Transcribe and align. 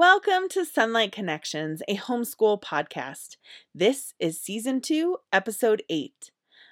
Welcome 0.00 0.48
to 0.52 0.64
Sonlight 0.64 1.12
Connections, 1.12 1.82
a 1.86 1.94
homeschool 1.94 2.62
podcast. 2.62 3.36
This 3.74 4.14
is 4.18 4.40
season 4.40 4.80
two, 4.80 5.18
episode 5.30 5.82
eight. 5.90 6.30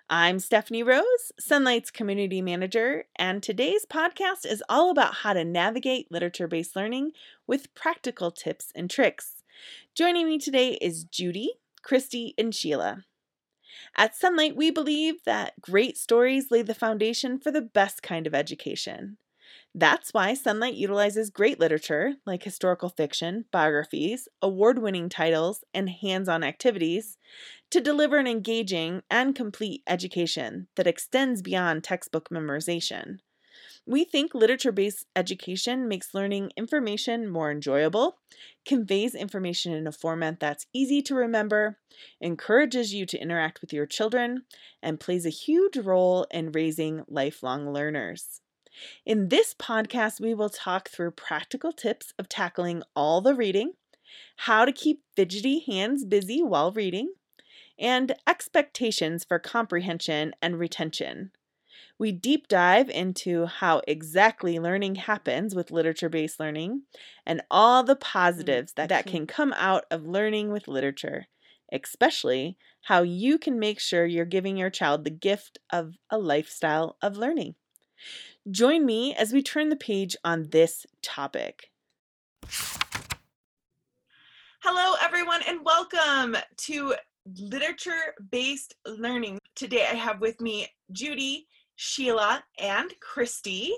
I'm 0.08 0.39
Stephanie 0.39 0.83
Rose, 0.83 1.30
Sonlight's 1.38 1.91
community 1.91 2.41
manager, 2.41 3.04
and 3.17 3.42
today's 3.42 3.84
podcast 3.84 4.46
is 4.46 4.64
all 4.67 4.91
about 4.91 5.17
how 5.17 5.34
to 5.34 5.44
navigate 5.44 6.10
literature 6.10 6.49
based 6.49 6.75
learning 6.75 7.10
with 7.46 7.75
practical 7.75 8.30
tips 8.30 8.72
and 8.75 8.88
tricks. 8.88 9.42
Joining 9.95 10.26
me 10.26 10.38
today 10.38 10.79
is 10.80 11.04
Judy, 11.04 11.50
Christy, 11.82 12.32
and 12.38 12.54
Sheila. 12.54 13.04
At 13.95 14.14
Sonlight, 14.18 14.56
we 14.56 14.70
believe 14.70 15.24
that 15.26 15.60
great 15.60 15.98
stories 15.98 16.50
lay 16.50 16.62
the 16.62 16.72
foundation 16.72 17.38
for 17.38 17.50
the 17.50 17.60
best 17.60 18.02
kind 18.02 18.26
of 18.26 18.34
education. 18.34 19.18
That's 19.75 20.12
why 20.12 20.32
Sonlight 20.32 20.77
utilizes 20.77 21.30
great 21.30 21.61
literature 21.61 22.14
like 22.27 22.43
historical 22.43 22.89
fiction, 22.89 23.45
biographies, 23.53 24.29
award 24.43 24.79
winning 24.81 25.09
titles, 25.09 25.63
and 25.72 25.89
hands 25.89 26.29
on 26.29 26.43
activities 26.43 27.17
to 27.71 27.81
deliver 27.81 28.18
an 28.18 28.26
engaging 28.26 29.03
and 29.11 29.35
complete 29.36 29.82
education 29.86 30.68
that 30.76 30.86
extends 30.89 31.43
beyond 31.43 31.85
textbook 31.85 32.31
memorization. 32.31 33.21
We 33.87 34.05
think 34.05 34.35
literature 34.35 34.73
based 34.73 35.07
education 35.17 35.89
makes 35.89 36.15
learning 36.15 36.53
information 36.57 37.29
more 37.29 37.51
enjoyable, 37.51 38.19
conveys 38.67 39.15
information 39.15 39.73
in 39.75 39.87
a 39.87 39.93
format 39.93 40.41
that's 40.41 40.67
easy 40.75 41.03
to 41.03 41.15
remember, 41.17 41.79
encourages 42.21 42.95
you 42.95 43.07
to 43.07 43.19
interact 43.21 43.61
with 43.62 43.73
your 43.73 43.87
children, 43.87 44.45
and 44.83 45.01
plays 45.01 45.27
a 45.27 45.31
huge 45.31 45.77
role 45.79 46.27
in 46.33 46.53
raising 46.53 47.05
lifelong 47.09 47.73
learners. 47.73 48.43
In 49.05 49.29
this 49.29 49.55
podcast, 49.55 50.21
we 50.21 50.35
will 50.35 50.51
talk 50.51 50.89
through 50.89 51.13
practical 51.13 51.73
tips 51.73 52.13
of 52.19 52.29
tackling 52.29 52.83
all 52.95 53.21
the 53.21 53.35
reading, 53.35 53.73
how 54.39 54.65
to 54.65 54.73
keep 54.73 55.03
fidgety 55.17 55.61
hands 55.61 56.05
busy 56.05 56.43
while 56.43 56.73
reading, 56.73 57.12
and 57.79 58.15
expectations 58.27 59.25
for 59.25 59.39
comprehension 59.39 60.35
and 60.43 60.59
retention. 60.59 61.31
We 61.98 62.12
deep 62.12 62.47
dive 62.47 62.89
into 62.91 63.47
how 63.47 63.83
exactly 63.89 64.59
learning 64.59 64.97
happens 64.97 65.55
with 65.55 65.73
literature 65.73 66.09
based 66.09 66.39
learning 66.39 66.83
and 67.27 67.42
all 67.51 67.83
the 67.83 67.97
mm, 67.97 68.01
positives 68.01 68.73
that, 68.75 68.89
that 68.89 69.07
can 69.07 69.27
come 69.27 69.53
out 69.57 69.85
of 69.91 70.07
learning 70.07 70.53
with 70.53 70.69
literature, 70.69 71.27
especially 71.73 72.57
how 72.83 73.03
you 73.03 73.37
can 73.37 73.59
make 73.59 73.81
sure 73.81 74.07
you're 74.07 74.25
giving 74.25 74.57
your 74.57 74.70
child 74.70 75.05
the 75.05 75.11
gift 75.11 75.59
of 75.70 75.95
a 76.09 76.19
lifestyle 76.19 76.97
of 77.03 77.17
learning. 77.17 77.57
Join 78.51 78.87
me 78.87 79.15
as 79.15 79.33
we 79.33 79.43
turn 79.43 79.69
the 79.69 79.77
page 79.77 80.17
on 80.25 80.49
this 80.51 80.87
topic. 81.03 81.71
Hello, 84.63 84.95
everyone, 85.03 85.41
and 85.47 85.65
welcome 85.65 86.37
to 86.59 86.95
Literature 87.39 88.15
Based 88.31 88.75
Learning. 88.87 89.39
Today 89.55 89.87
I 89.91 89.95
have 89.97 90.21
with 90.21 90.41
me 90.41 90.67
Judy, 90.93 91.47
Sheila, 91.77 92.43
and 92.59 92.95
Christy. 93.01 93.75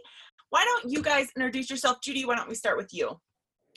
Why 0.51 0.63
don't 0.65 0.93
you 0.93 1.03
guys 1.03 1.29
introduce 1.35 1.69
yourself? 1.69 2.01
Judy, 2.01 2.25
why 2.25 2.37
don't 2.37 2.49
we 2.49 2.55
start 2.55 2.77
with 2.77 2.95
you? 2.95 3.19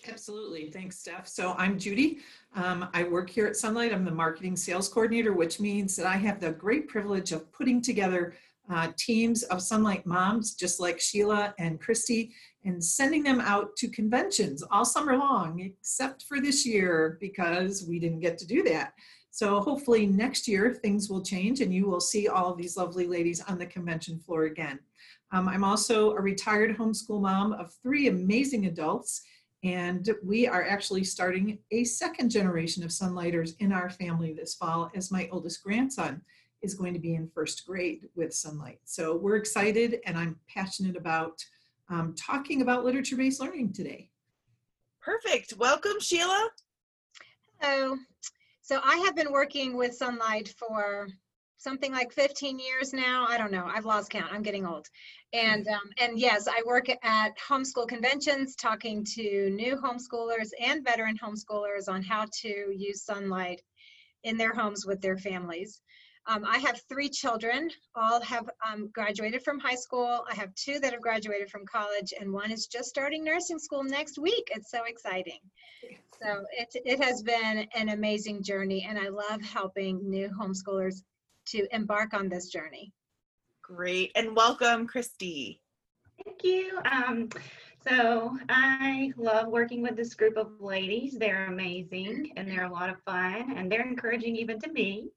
Absolutely. 0.08 0.70
Thanks, 0.70 1.00
Steph. 1.00 1.28
So 1.28 1.54
I'm 1.58 1.80
Judy. 1.80 2.20
Um, 2.56 2.90
I 2.94 3.04
work 3.04 3.30
here 3.30 3.48
at 3.48 3.54
Sonlight. 3.54 3.94
I'm 3.94 4.06
the 4.06 4.12
marketing 4.12 4.58
sales 4.58 4.90
coordinator, 4.90 5.34
which 5.34 5.60
means 5.60 5.96
that 5.96 6.06
I 6.06 6.18
have 6.18 6.40
the 6.40 6.52
great 6.52 6.88
privilege 6.88 7.32
of 7.32 7.52
putting 7.52 7.82
together 7.82 8.36
uh, 8.69 8.89
teams 8.97 9.44
of 9.44 9.59
Sonlight 9.59 10.06
moms, 10.06 10.56
just 10.56 10.80
like 10.80 11.00
Sheila 11.00 11.53
and 11.59 11.80
Christy, 11.80 12.33
and 12.64 12.83
sending 12.83 13.23
them 13.23 13.42
out 13.42 13.75
to 13.78 13.89
conventions 13.89 14.64
all 14.72 14.86
summer 14.86 15.17
long, 15.17 15.59
except 15.59 16.23
for 16.23 16.39
this 16.39 16.66
year 16.66 17.17
because 17.19 17.86
we 17.88 18.00
didn't 18.00 18.22
get 18.22 18.38
to 18.38 18.47
do 18.47 18.64
that. 18.64 18.94
So 19.31 19.59
hopefully 19.61 20.06
next 20.06 20.47
year 20.47 20.73
things 20.73 21.09
will 21.09 21.23
change 21.23 21.59
and 21.59 21.73
you 21.73 21.88
will 21.88 22.00
see 22.00 22.28
all 22.28 22.52
of 22.52 22.57
these 22.57 22.78
lovely 22.78 23.07
ladies 23.07 23.41
on 23.41 23.57
the 23.57 23.66
convention 23.66 24.19
floor 24.19 24.44
again. 24.44 24.79
Um, 25.31 25.50
I'm 25.50 25.63
also 25.63 26.12
a 26.12 26.22
retired 26.22 26.78
homeschool 26.78 27.19
mom 27.19 27.53
of 27.53 27.73
three 27.81 28.07
amazing 28.07 28.68
adults 28.68 29.23
and 29.63 30.09
we 30.23 30.46
are 30.46 30.63
actually 30.63 31.03
starting 31.03 31.57
a 31.72 31.84
second 31.84 32.29
generation 32.29 32.84
of 32.84 32.91
Sonlighters 32.91 33.56
in 33.59 33.72
our 33.72 33.90
family 33.90 34.34
this 34.34 34.53
fall 34.53 34.91
as 34.94 35.09
my 35.09 35.28
oldest 35.31 35.63
grandson 35.63 36.22
is 36.63 36.74
going 36.74 36.94
to 36.94 37.00
be 37.00 37.13
in 37.13 37.29
first 37.35 37.68
grade 37.68 38.07
with 38.16 38.31
Sonlight. 38.31 38.79
So 38.85 39.16
we're 39.16 39.35
excited 39.35 40.00
and 40.06 40.18
I'm 40.18 40.40
passionate 40.47 40.96
about 40.96 41.44
um, 41.90 42.16
talking 42.18 42.62
about 42.62 42.85
literature-based 42.85 43.41
learning 43.41 43.74
today. 43.74 44.09
Perfect. 45.02 45.53
Welcome, 45.57 46.00
Sheila. 46.00 46.50
Hello. 47.59 47.97
So 48.62 48.79
I 48.84 48.97
have 49.06 49.16
been 49.16 49.31
working 49.31 49.75
with 49.75 50.00
Sonlight 50.00 50.53
for 50.56 51.09
something 51.57 51.91
like 51.91 52.13
15 52.13 52.57
years 52.59 52.94
now. 52.94 53.25
I 53.28 53.38
don't 53.38 53.52
know. 53.52 53.66
I've 53.66 53.85
lost 53.85 54.09
count. 54.09 54.31
I'm 54.31 54.41
getting 54.41 54.66
old. 54.66 54.88
And 55.34 55.68
um, 55.68 55.90
and 56.00 56.18
yes, 56.18 56.47
I 56.47 56.62
work 56.66 56.88
at 56.90 57.38
homeschool 57.38 57.88
conventions, 57.88 58.56
talking 58.56 59.03
to 59.16 59.50
new 59.50 59.75
homeschoolers 59.75 60.50
and 60.62 60.84
veteran 60.84 61.18
homeschoolers 61.18 61.90
on 61.90 62.03
how 62.03 62.25
to 62.41 62.73
use 62.73 63.06
Sonlight 63.06 63.59
in 64.23 64.38
their 64.38 64.53
homes 64.53 64.85
with 64.85 65.02
their 65.02 65.18
families. 65.18 65.81
Um, 66.25 66.45
I 66.47 66.57
have 66.59 66.81
three 66.88 67.09
children, 67.09 67.69
all 67.95 68.22
have 68.22 68.50
um, 68.66 68.89
graduated 68.94 69.44
from 69.44 69.59
high 69.59 69.75
school. 69.75 70.23
I 70.29 70.35
have 70.35 70.56
two 70.56 70.79
that 70.79 70.94
have 70.94 71.01
graduated 71.01 71.50
from 71.50 71.66
college, 71.66 72.13
and 72.17 72.31
one 72.31 72.50
is 72.50 72.67
just 72.67 72.88
starting 72.88 73.25
nursing 73.25 73.59
school 73.59 73.84
next 73.84 74.17
week. 74.17 74.47
It's 74.56 74.72
so 74.72 74.85
exciting. 74.85 75.39
So 76.22 76.45
it, 76.57 76.69
it 76.85 77.03
has 77.03 77.22
been 77.23 77.67
an 77.75 77.89
amazing 77.89 78.41
journey, 78.41 78.85
and 78.88 78.97
I 78.97 79.09
love 79.09 79.41
helping 79.41 80.09
new 80.09 80.29
homeschoolers 80.29 81.03
to 81.47 81.67
embark 81.75 82.13
on 82.13 82.29
this 82.29 82.47
journey. 82.47 82.94
Great, 83.61 84.11
and 84.16 84.34
welcome, 84.34 84.88
Christy. 84.88 85.61
Thank 86.23 86.44
you. 86.44 86.79
Um, 86.90 87.29
so 87.88 88.38
I 88.50 89.12
love 89.18 89.48
working 89.48 89.82
with 89.82 89.96
this 89.96 90.14
group 90.14 90.38
of 90.38 90.50
ladies. 90.60 91.18
They're 91.18 91.48
amazing 91.48 92.32
and 92.38 92.48
they're 92.48 92.66
a 92.66 92.72
lot 92.72 92.90
of 92.90 93.02
fun 93.04 93.56
and 93.58 93.72
they're 93.72 93.88
encouraging 93.88 94.36
even 94.36 94.60
to 94.62 94.72
me. 94.72 95.10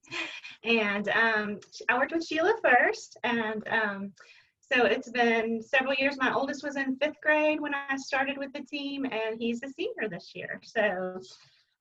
And 0.65 1.09
um, 1.11 1.61
I 1.89 1.97
worked 1.97 2.13
with 2.13 2.27
Sheila 2.27 2.55
first 2.63 3.17
and 3.23 3.67
um, 3.69 4.13
so 4.61 4.85
it's 4.85 5.11
been 5.11 5.63
several 5.63 5.95
years. 5.95 6.17
My 6.19 6.33
oldest 6.33 6.65
was 6.65 6.77
in 6.77 6.97
fifth 6.97 7.21
grade 7.23 7.61
when 7.61 7.75
I 7.75 7.97
started 7.97 8.37
with 8.37 8.53
the 8.53 8.63
team 8.63 9.05
and 9.05 9.39
he's 9.39 9.63
a 9.63 9.69
senior 9.69 10.09
this 10.09 10.33
year. 10.35 10.61
So 10.65 11.21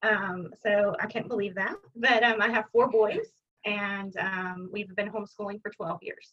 um, 0.03 0.49
so 0.61 0.95
I 0.99 1.07
can't 1.07 1.27
believe 1.27 1.55
that. 1.55 1.75
But 1.95 2.23
um, 2.23 2.41
I 2.41 2.49
have 2.49 2.65
four 2.71 2.89
boys 2.89 3.27
and 3.65 4.15
um, 4.17 4.69
we've 4.71 4.95
been 4.95 5.09
homeschooling 5.09 5.61
for 5.61 5.71
12 5.71 5.99
years. 6.03 6.31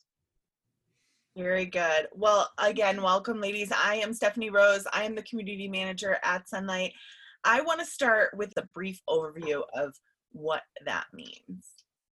Very 1.37 1.65
good. 1.65 2.09
Well, 2.13 2.51
again, 2.59 3.01
welcome, 3.01 3.41
ladies. 3.41 3.73
I 3.73 3.97
am 3.97 4.13
Stephanie 4.13 4.51
Rose. 4.51 4.85
I 4.93 5.05
am 5.05 5.15
the 5.15 5.23
community 5.23 5.67
manager 5.67 6.19
at 6.23 6.47
Sonlight. 6.47 6.93
I 7.43 7.63
want 7.63 7.81
to 7.81 7.87
start 7.87 8.37
with 8.37 8.53
a 8.59 8.69
brief 8.75 9.01
overview 9.09 9.63
of 9.75 9.95
what 10.33 10.63
that 10.85 11.07
means. 11.15 11.65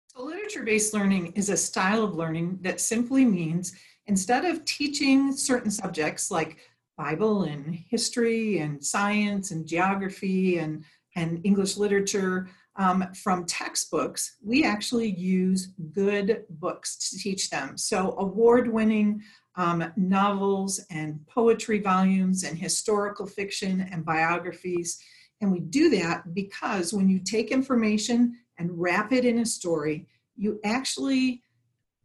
So, 0.09 0.23
literature 0.23 0.65
based 0.65 0.93
learning 0.93 1.33
is 1.33 1.49
a 1.49 1.57
style 1.57 2.05
of 2.05 2.15
learning 2.15 2.59
that 2.61 2.79
simply 2.79 3.25
means 3.25 3.73
instead 4.07 4.45
of 4.45 4.65
teaching 4.67 5.33
certain 5.33 5.71
subjects 5.71 6.31
like 6.31 6.59
Bible 6.99 7.45
and 7.45 7.75
history 7.89 8.59
and 8.59 8.85
science 8.85 9.51
and 9.51 9.67
geography 9.67 10.59
and, 10.59 10.85
and 11.17 11.41
English 11.45 11.79
literature, 11.79 12.51
um, 12.79 13.07
from 13.15 13.47
textbooks, 13.47 14.37
we 14.45 14.65
actually 14.65 15.11
use 15.11 15.69
good 15.93 16.45
books 16.51 17.11
to 17.11 17.19
teach 17.19 17.51
them. 17.51 17.77
So, 17.79 18.15
award 18.19 18.71
winning 18.71 19.23
um, 19.57 19.93
novels 19.97 20.85
and 20.91 21.27
poetry 21.27 21.81
volumes 21.81 22.45
and 22.45 22.59
historical 22.59 23.27
fiction 23.27 23.89
and 23.91 24.05
biographies. 24.05 24.99
And 25.41 25.51
we 25.51 25.61
do 25.61 25.91
that 25.91 26.35
because 26.35 26.93
when 26.93 27.09
you 27.09 27.19
take 27.19 27.51
information 27.51 28.37
and 28.59 28.71
wrap 28.73 29.13
it 29.13 29.25
in 29.25 29.39
a 29.39 29.47
story, 29.47 30.07
you 30.37 30.61
actually 30.65 31.43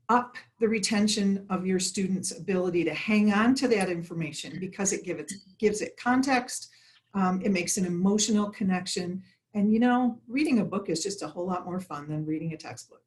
up 0.10 0.36
the 0.60 0.68
retention 0.68 1.46
of 1.50 1.66
your 1.66 1.80
students' 1.80 2.38
ability 2.38 2.84
to 2.84 2.94
hang 2.94 3.32
on 3.34 3.56
to 3.56 3.68
that 3.70 3.90
information 3.90 4.60
because 4.60 4.92
it 4.92 5.06
gives 5.06 5.22
it, 5.22 5.32
gives 5.58 5.82
it 5.82 5.96
context, 5.98 6.70
um, 7.14 7.42
it 7.44 7.52
makes 7.52 7.78
an 7.78 7.86
emotional 7.86 8.50
connection, 8.50 9.24
and 9.54 9.72
you 9.72 9.80
know, 9.80 10.18
reading 10.28 10.60
a 10.60 10.66
book 10.66 10.90
is 10.90 11.04
just 11.04 11.22
a 11.22 11.28
whole 11.28 11.46
lot 11.46 11.66
more 11.66 11.80
fun 11.80 12.08
than 12.08 12.26
reading 12.26 12.54
a 12.54 12.58
textbook. 12.58 13.04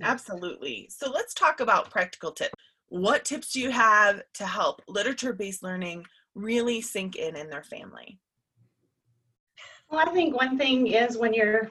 Absolutely. 0.00 0.88
So 0.90 1.10
let's 1.10 1.34
talk 1.34 1.60
about 1.60 1.90
practical 1.90 2.32
tips. 2.32 2.54
What 2.88 3.24
tips 3.24 3.52
do 3.52 3.60
you 3.60 3.70
have 3.70 4.22
to 4.34 4.46
help 4.46 4.82
literature 4.88 5.32
based 5.32 5.62
learning 5.62 6.04
really 6.34 6.80
sink 6.80 7.16
in 7.16 7.36
in 7.36 7.48
their 7.48 7.62
family? 7.62 8.18
Well, 9.90 10.00
I 10.06 10.12
think 10.12 10.34
one 10.34 10.58
thing 10.58 10.88
is 10.88 11.16
when 11.16 11.34
you're 11.34 11.70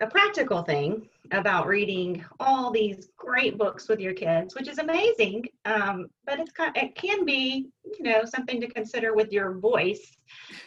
a 0.00 0.06
practical 0.06 0.62
thing 0.62 1.08
about 1.30 1.66
reading 1.66 2.24
all 2.40 2.70
these 2.70 3.08
great 3.16 3.56
books 3.56 3.88
with 3.88 4.00
your 4.00 4.12
kids, 4.12 4.54
which 4.54 4.68
is 4.68 4.78
amazing. 4.78 5.46
Um, 5.64 6.08
but 6.26 6.40
it's 6.40 6.52
it 6.74 6.94
can 6.96 7.24
be, 7.24 7.68
you 7.84 8.04
know, 8.04 8.24
something 8.24 8.60
to 8.60 8.66
consider 8.66 9.14
with 9.14 9.32
your 9.32 9.58
voice 9.58 10.10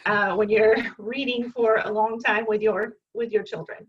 uh, 0.06 0.34
when 0.34 0.48
you're 0.48 0.76
reading 0.98 1.50
for 1.50 1.82
a 1.84 1.92
long 1.92 2.20
time 2.20 2.46
with 2.48 2.62
your 2.62 2.94
with 3.14 3.30
your 3.30 3.42
children. 3.42 3.86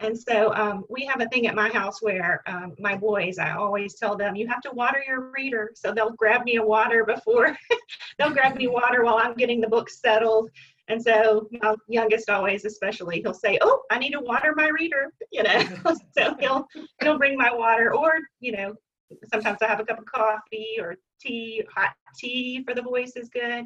And 0.00 0.18
so 0.18 0.52
um, 0.54 0.84
we 0.90 1.06
have 1.06 1.20
a 1.20 1.28
thing 1.28 1.46
at 1.46 1.54
my 1.54 1.68
house 1.68 2.02
where 2.02 2.42
um, 2.46 2.74
my 2.78 2.96
boys, 2.96 3.38
I 3.38 3.52
always 3.52 3.94
tell 3.94 4.16
them, 4.16 4.34
you 4.34 4.46
have 4.48 4.60
to 4.62 4.70
water 4.72 5.02
your 5.06 5.30
reader. 5.30 5.70
So 5.74 5.92
they'll 5.92 6.12
grab 6.12 6.44
me 6.44 6.56
a 6.56 6.62
water 6.62 7.04
before, 7.04 7.56
they'll 8.18 8.32
grab 8.32 8.56
me 8.56 8.66
water 8.66 9.04
while 9.04 9.16
I'm 9.16 9.34
getting 9.34 9.60
the 9.60 9.68
book 9.68 9.88
settled. 9.88 10.50
And 10.88 11.02
so 11.02 11.48
my 11.50 11.74
youngest 11.88 12.28
always, 12.28 12.64
especially, 12.64 13.20
he'll 13.22 13.32
say, 13.32 13.58
"Oh, 13.62 13.82
I 13.90 13.98
need 13.98 14.12
to 14.12 14.20
water 14.20 14.52
my 14.54 14.68
reader," 14.68 15.12
you 15.32 15.42
know. 15.42 15.62
so 16.16 16.34
he'll 16.38 16.66
he'll 17.00 17.16
bring 17.16 17.38
my 17.38 17.52
water, 17.52 17.94
or 17.94 18.18
you 18.40 18.52
know, 18.52 18.74
sometimes 19.32 19.58
I 19.62 19.66
have 19.66 19.80
a 19.80 19.84
cup 19.84 19.98
of 19.98 20.04
coffee 20.04 20.76
or 20.78 20.96
tea. 21.20 21.62
Hot 21.74 21.94
tea 22.18 22.62
for 22.64 22.74
the 22.74 22.82
voice 22.82 23.12
is 23.16 23.30
good. 23.30 23.64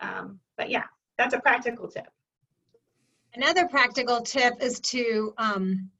Um, 0.00 0.40
but 0.56 0.68
yeah, 0.68 0.84
that's 1.16 1.34
a 1.34 1.40
practical 1.40 1.88
tip. 1.88 2.08
Another 3.34 3.68
practical 3.68 4.20
tip 4.20 4.54
is 4.60 4.80
to 4.80 5.34
um, 5.38 5.90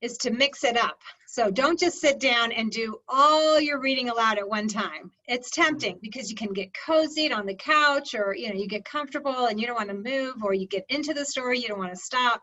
is 0.00 0.16
to 0.18 0.30
mix 0.30 0.64
it 0.64 0.76
up. 0.76 0.98
So 1.32 1.50
don't 1.50 1.80
just 1.80 1.98
sit 1.98 2.20
down 2.20 2.52
and 2.52 2.70
do 2.70 2.98
all 3.08 3.58
your 3.58 3.80
reading 3.80 4.10
aloud 4.10 4.36
at 4.36 4.46
one 4.46 4.68
time. 4.68 5.10
It's 5.26 5.50
tempting 5.50 5.98
because 6.02 6.28
you 6.28 6.36
can 6.36 6.52
get 6.52 6.74
cozied 6.74 7.34
on 7.34 7.46
the 7.46 7.54
couch 7.54 8.14
or 8.14 8.36
you 8.36 8.50
know 8.50 8.54
you 8.54 8.68
get 8.68 8.84
comfortable 8.84 9.46
and 9.46 9.58
you 9.58 9.66
don't 9.66 9.76
want 9.76 9.88
to 9.88 9.94
move 9.94 10.44
or 10.44 10.52
you 10.52 10.66
get 10.66 10.84
into 10.90 11.14
the 11.14 11.24
story 11.24 11.58
you 11.58 11.68
don't 11.68 11.78
want 11.78 11.94
to 11.94 11.96
stop. 11.96 12.42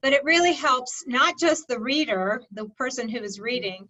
But 0.00 0.12
it 0.12 0.22
really 0.22 0.52
helps 0.52 1.02
not 1.08 1.40
just 1.40 1.66
the 1.66 1.80
reader, 1.80 2.40
the 2.52 2.66
person 2.66 3.08
who 3.08 3.18
is 3.18 3.40
reading, 3.40 3.88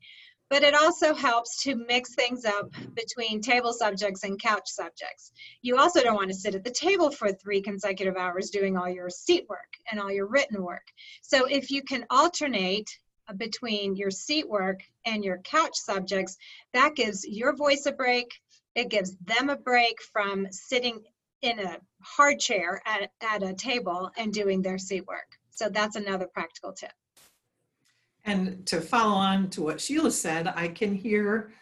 but 0.48 0.62
it 0.62 0.74
also 0.74 1.12
helps 1.12 1.62
to 1.64 1.74
mix 1.74 2.14
things 2.14 2.46
up 2.46 2.72
between 2.94 3.42
table 3.42 3.74
subjects 3.74 4.24
and 4.24 4.40
couch 4.40 4.68
subjects. 4.68 5.32
You 5.60 5.76
also 5.76 6.00
don't 6.00 6.16
want 6.16 6.30
to 6.30 6.34
sit 6.34 6.54
at 6.54 6.64
the 6.64 6.70
table 6.70 7.10
for 7.10 7.30
three 7.30 7.60
consecutive 7.60 8.16
hours 8.16 8.48
doing 8.48 8.78
all 8.78 8.88
your 8.88 9.10
seat 9.10 9.44
work 9.50 9.74
and 9.90 10.00
all 10.00 10.10
your 10.10 10.28
written 10.28 10.62
work. 10.62 10.86
So 11.20 11.44
if 11.44 11.70
you 11.70 11.82
can 11.82 12.06
alternate 12.08 12.88
between 13.36 13.96
your 13.96 14.10
seat 14.10 14.48
work 14.48 14.80
and 15.04 15.24
your 15.24 15.38
couch 15.38 15.76
subjects, 15.76 16.36
that 16.72 16.94
gives 16.94 17.26
your 17.26 17.54
voice 17.54 17.86
a 17.86 17.92
break. 17.92 18.28
It 18.74 18.88
gives 18.88 19.16
them 19.16 19.50
a 19.50 19.56
break 19.56 20.00
from 20.12 20.46
sitting 20.50 21.02
in 21.42 21.58
a 21.58 21.78
hard 22.02 22.38
chair 22.38 22.80
at, 22.86 23.10
at 23.20 23.42
a 23.42 23.54
table 23.54 24.10
and 24.16 24.32
doing 24.32 24.62
their 24.62 24.78
seat 24.78 25.06
work. 25.06 25.38
So 25.50 25.68
that's 25.68 25.96
another 25.96 26.26
practical 26.26 26.72
tip. 26.72 26.92
And 28.24 28.66
to 28.66 28.80
follow 28.80 29.14
on 29.14 29.50
to 29.50 29.62
what 29.62 29.80
Sheila 29.80 30.10
said, 30.10 30.52
I 30.54 30.68
can 30.68 30.94
hear 30.94 31.52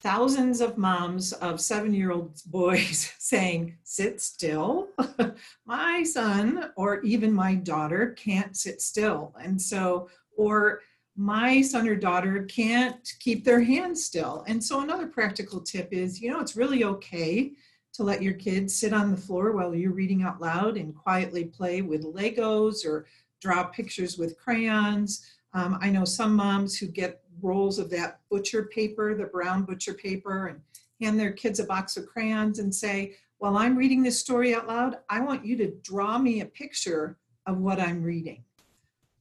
thousands 0.00 0.60
of 0.60 0.78
moms 0.78 1.32
of 1.32 1.60
seven 1.60 1.92
year 1.92 2.12
old 2.12 2.40
boys 2.46 3.12
saying, 3.18 3.76
Sit 3.84 4.20
still. 4.20 4.88
my 5.66 6.02
son 6.02 6.70
or 6.76 7.00
even 7.00 7.32
my 7.32 7.54
daughter 7.54 8.14
can't 8.18 8.56
sit 8.56 8.80
still. 8.80 9.34
And 9.42 9.60
so, 9.60 10.08
or 10.36 10.80
my 11.18 11.60
son 11.60 11.88
or 11.88 11.96
daughter 11.96 12.44
can't 12.44 13.12
keep 13.18 13.44
their 13.44 13.60
hands 13.60 14.04
still. 14.04 14.44
And 14.46 14.62
so, 14.62 14.80
another 14.80 15.08
practical 15.08 15.60
tip 15.60 15.88
is 15.92 16.22
you 16.22 16.30
know, 16.30 16.38
it's 16.38 16.56
really 16.56 16.84
okay 16.84 17.52
to 17.94 18.04
let 18.04 18.22
your 18.22 18.34
kids 18.34 18.76
sit 18.76 18.92
on 18.92 19.10
the 19.10 19.16
floor 19.16 19.50
while 19.50 19.74
you're 19.74 19.92
reading 19.92 20.22
out 20.22 20.40
loud 20.40 20.76
and 20.76 20.94
quietly 20.94 21.44
play 21.44 21.82
with 21.82 22.04
Legos 22.04 22.86
or 22.86 23.06
draw 23.40 23.64
pictures 23.64 24.16
with 24.16 24.38
crayons. 24.38 25.26
Um, 25.54 25.76
I 25.82 25.90
know 25.90 26.04
some 26.04 26.36
moms 26.36 26.78
who 26.78 26.86
get 26.86 27.20
rolls 27.42 27.80
of 27.80 27.90
that 27.90 28.20
butcher 28.30 28.66
paper, 28.72 29.16
the 29.16 29.24
brown 29.24 29.64
butcher 29.64 29.94
paper, 29.94 30.46
and 30.46 30.60
hand 31.00 31.18
their 31.18 31.32
kids 31.32 31.58
a 31.58 31.64
box 31.64 31.96
of 31.96 32.06
crayons 32.06 32.60
and 32.60 32.72
say, 32.72 33.16
While 33.38 33.56
I'm 33.56 33.76
reading 33.76 34.04
this 34.04 34.20
story 34.20 34.54
out 34.54 34.68
loud, 34.68 34.98
I 35.10 35.20
want 35.20 35.44
you 35.44 35.56
to 35.56 35.74
draw 35.82 36.16
me 36.16 36.42
a 36.42 36.46
picture 36.46 37.18
of 37.44 37.58
what 37.58 37.80
I'm 37.80 38.04
reading 38.04 38.44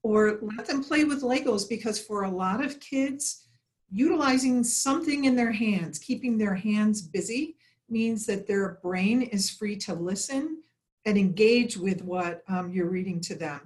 or 0.08 0.40
let 0.56 0.66
them 0.66 0.82
play 0.82 1.04
with 1.04 1.22
Legos 1.22 1.68
because 1.68 2.00
for 2.00 2.24
a 2.24 2.32
lot 2.32 2.64
of 2.64 2.80
kids, 2.80 3.48
utilizing 3.92 4.64
something 4.64 5.26
in 5.26 5.36
their 5.36 5.52
hands, 5.52 6.00
keeping 6.00 6.38
their 6.38 6.56
hands 6.56 7.02
busy, 7.02 7.58
means 7.90 8.26
that 8.26 8.48
their 8.48 8.80
brain 8.82 9.22
is 9.22 9.50
free 9.50 9.76
to 9.76 9.94
listen 9.94 10.64
and 11.06 11.18
engage 11.18 11.76
with 11.76 12.02
what 12.04 12.42
um, 12.48 12.72
you're 12.72 12.90
reading 12.90 13.20
to 13.20 13.36
them. 13.36 13.60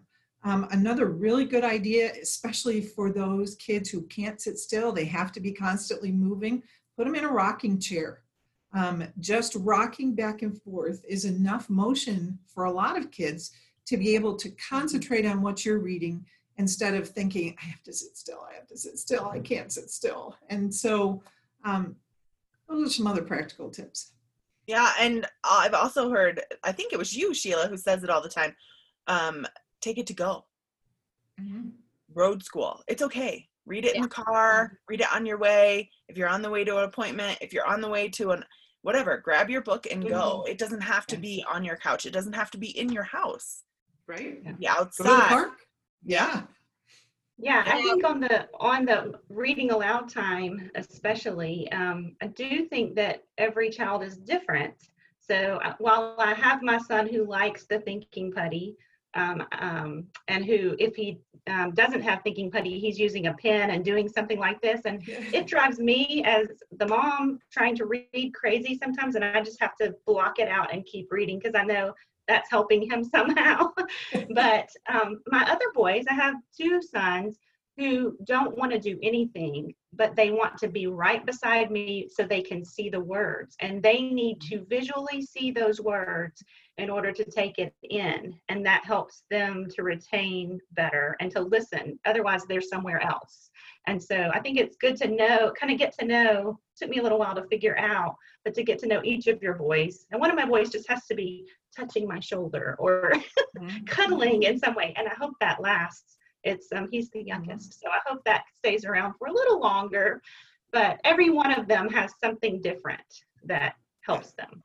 Um, 0.43 0.67
another 0.71 1.05
really 1.05 1.45
good 1.45 1.63
idea, 1.63 2.11
especially 2.19 2.81
for 2.81 3.11
those 3.11 3.55
kids 3.57 3.91
who 3.91 4.01
can't 4.07 4.41
sit 4.41 4.57
still, 4.57 4.91
they 4.91 5.05
have 5.05 5.31
to 5.33 5.39
be 5.39 5.51
constantly 5.51 6.11
moving, 6.11 6.63
put 6.97 7.05
them 7.05 7.13
in 7.13 7.23
a 7.23 7.31
rocking 7.31 7.79
chair. 7.79 8.23
Um, 8.73 9.03
just 9.19 9.55
rocking 9.59 10.15
back 10.15 10.41
and 10.41 10.59
forth 10.63 11.05
is 11.07 11.25
enough 11.25 11.69
motion 11.69 12.39
for 12.47 12.63
a 12.63 12.71
lot 12.71 12.97
of 12.97 13.11
kids 13.11 13.51
to 13.87 13.97
be 13.97 14.15
able 14.15 14.35
to 14.37 14.49
concentrate 14.51 15.25
on 15.25 15.41
what 15.41 15.65
you're 15.65 15.79
reading 15.79 16.25
instead 16.57 16.93
of 16.93 17.09
thinking, 17.09 17.55
I 17.61 17.65
have 17.65 17.83
to 17.83 17.93
sit 17.93 18.15
still, 18.15 18.45
I 18.49 18.53
have 18.55 18.67
to 18.67 18.77
sit 18.77 18.99
still, 18.99 19.25
I 19.25 19.39
can't 19.39 19.71
sit 19.71 19.89
still. 19.89 20.35
And 20.49 20.73
so, 20.73 21.23
um, 21.65 21.95
those 22.69 22.87
are 22.87 22.93
some 22.93 23.07
other 23.07 23.23
practical 23.23 23.69
tips. 23.69 24.13
Yeah, 24.67 24.91
and 24.99 25.25
I've 25.43 25.73
also 25.73 26.09
heard, 26.09 26.41
I 26.63 26.71
think 26.71 26.93
it 26.93 26.99
was 26.99 27.15
you, 27.15 27.33
Sheila, 27.33 27.67
who 27.67 27.77
says 27.77 28.03
it 28.03 28.09
all 28.09 28.21
the 28.21 28.29
time. 28.29 28.55
Um, 29.07 29.45
take 29.81 29.97
it 29.97 30.07
to 30.07 30.13
go. 30.13 30.45
Mm-hmm. 31.41 31.69
Road 32.13 32.43
school. 32.43 32.81
It's 32.87 33.01
okay. 33.01 33.47
Read 33.65 33.85
it 33.85 33.91
yeah. 33.91 33.97
in 33.97 34.01
the 34.03 34.09
car, 34.09 34.79
read 34.87 35.01
it 35.01 35.13
on 35.13 35.25
your 35.25 35.37
way. 35.37 35.89
If 36.07 36.17
you're 36.17 36.29
on 36.29 36.41
the 36.41 36.49
way 36.49 36.63
to 36.63 36.77
an 36.77 36.83
appointment, 36.83 37.37
if 37.41 37.53
you're 37.53 37.67
on 37.67 37.81
the 37.81 37.89
way 37.89 38.07
to 38.09 38.31
an 38.31 38.43
whatever, 38.83 39.17
grab 39.17 39.49
your 39.49 39.61
book 39.61 39.87
and 39.91 40.07
go. 40.07 40.39
Mm-hmm. 40.39 40.51
It 40.51 40.57
doesn't 40.57 40.81
have 40.81 41.05
to 41.07 41.17
be 41.17 41.43
on 41.51 41.63
your 41.63 41.77
couch. 41.77 42.05
It 42.05 42.13
doesn't 42.13 42.33
have 42.33 42.51
to 42.51 42.57
be 42.57 42.77
in 42.77 42.91
your 42.91 43.03
house 43.03 43.63
right? 44.11 44.59
Be 44.59 44.67
outside. 44.67 45.47
Yeah. 46.03 46.43
Yeah, 47.37 47.63
I 47.65 47.81
think 47.81 48.05
on 48.05 48.19
the 48.19 48.47
on 48.59 48.85
the 48.85 49.19
reading 49.29 49.71
aloud 49.71 50.09
time, 50.09 50.69
especially, 50.75 51.71
um, 51.71 52.15
I 52.21 52.27
do 52.27 52.65
think 52.67 52.95
that 52.95 53.23
every 53.39 53.69
child 53.71 54.03
is 54.03 54.17
different. 54.17 54.73
So 55.19 55.59
uh, 55.65 55.73
while 55.79 56.15
I 56.19 56.33
have 56.35 56.61
my 56.61 56.77
son 56.77 57.07
who 57.07 57.25
likes 57.25 57.65
the 57.65 57.79
thinking 57.79 58.31
putty, 58.31 58.75
um, 59.15 59.43
um, 59.59 60.05
and 60.27 60.45
who, 60.45 60.75
if 60.77 60.95
he 60.95 61.19
um, 61.47 61.71
doesn't 61.71 62.01
have 62.01 62.21
thinking 62.21 62.51
putty, 62.51 62.79
he's 62.79 62.99
using 62.99 63.25
a 63.27 63.33
pen 63.33 63.71
and 63.71 63.83
doing 63.83 64.07
something 64.07 64.37
like 64.37 64.61
this, 64.61 64.81
and 64.85 65.01
it 65.33 65.47
drives 65.47 65.79
me 65.79 66.23
as 66.25 66.47
the 66.77 66.87
mom 66.87 67.39
trying 67.51 67.75
to 67.77 67.85
read 67.85 68.31
crazy 68.35 68.77
sometimes, 68.77 69.15
and 69.15 69.25
I 69.25 69.41
just 69.41 69.59
have 69.61 69.75
to 69.77 69.95
block 70.05 70.37
it 70.37 70.47
out 70.47 70.71
and 70.71 70.85
keep 70.85 71.11
reading 71.11 71.39
because 71.39 71.55
I 71.55 71.63
know 71.63 71.93
that's 72.27 72.49
helping 72.49 72.89
him 72.89 73.03
somehow. 73.15 73.71
but 74.33 74.69
um, 74.89 75.21
my 75.27 75.43
other 75.49 75.71
boys, 75.73 76.05
I 76.09 76.13
have 76.13 76.35
two 76.57 76.81
sons 76.81 77.37
who 77.77 78.15
don't 78.25 78.57
want 78.57 78.71
to 78.71 78.79
do 78.79 78.99
anything, 79.01 79.73
but 79.93 80.15
they 80.15 80.29
want 80.29 80.57
to 80.57 80.67
be 80.67 80.87
right 80.87 81.25
beside 81.25 81.71
me 81.71 82.07
so 82.13 82.23
they 82.23 82.41
can 82.41 82.65
see 82.65 82.89
the 82.89 82.99
words. 82.99 83.55
And 83.59 83.81
they 83.81 84.01
need 84.01 84.41
to 84.41 84.65
visually 84.69 85.21
see 85.21 85.51
those 85.51 85.79
words 85.79 86.43
in 86.77 86.89
order 86.89 87.11
to 87.11 87.23
take 87.23 87.59
it 87.59 87.73
in. 87.83 88.33
And 88.49 88.65
that 88.65 88.85
helps 88.85 89.23
them 89.31 89.67
to 89.75 89.83
retain 89.83 90.59
better 90.71 91.15
and 91.19 91.31
to 91.31 91.41
listen. 91.41 91.97
Otherwise, 92.05 92.43
they're 92.45 92.61
somewhere 92.61 93.01
else. 93.01 93.49
And 93.87 94.01
so 94.01 94.29
I 94.33 94.39
think 94.39 94.59
it's 94.59 94.77
good 94.77 94.97
to 94.97 95.07
know, 95.07 95.51
kind 95.59 95.71
of 95.71 95.79
get 95.79 95.97
to 95.99 96.05
know, 96.05 96.59
took 96.77 96.89
me 96.89 96.99
a 96.99 97.03
little 97.03 97.19
while 97.19 97.35
to 97.35 97.47
figure 97.47 97.77
out, 97.77 98.15
but 98.43 98.53
to 98.55 98.63
get 98.63 98.79
to 98.79 98.87
know 98.87 99.01
each 99.03 99.27
of 99.27 99.41
your 99.41 99.55
boys. 99.55 100.05
And 100.11 100.19
one 100.19 100.29
of 100.29 100.35
my 100.35 100.45
boys 100.45 100.69
just 100.69 100.89
has 100.89 101.05
to 101.07 101.15
be 101.15 101.47
touching 101.75 102.07
my 102.07 102.19
shoulder 102.19 102.75
or 102.79 103.13
mm-hmm. 103.57 103.83
cuddling 103.85 104.43
in 104.43 104.59
some 104.59 104.75
way. 104.75 104.93
And 104.97 105.07
I 105.07 105.13
hope 105.13 105.33
that 105.41 105.61
lasts. 105.61 106.17
It's 106.43 106.67
um, 106.73 106.87
he's 106.91 107.09
the 107.11 107.19
mm-hmm. 107.19 107.27
youngest, 107.27 107.79
so 107.79 107.89
I 107.89 107.99
hope 108.05 108.23
that 108.25 108.45
stays 108.57 108.85
around 108.85 109.13
for 109.17 109.27
a 109.27 109.33
little 109.33 109.59
longer. 109.59 110.21
But 110.71 110.99
every 111.03 111.29
one 111.29 111.51
of 111.51 111.67
them 111.67 111.89
has 111.89 112.13
something 112.23 112.61
different 112.61 113.01
that 113.43 113.75
helps 114.01 114.31
them. 114.33 114.63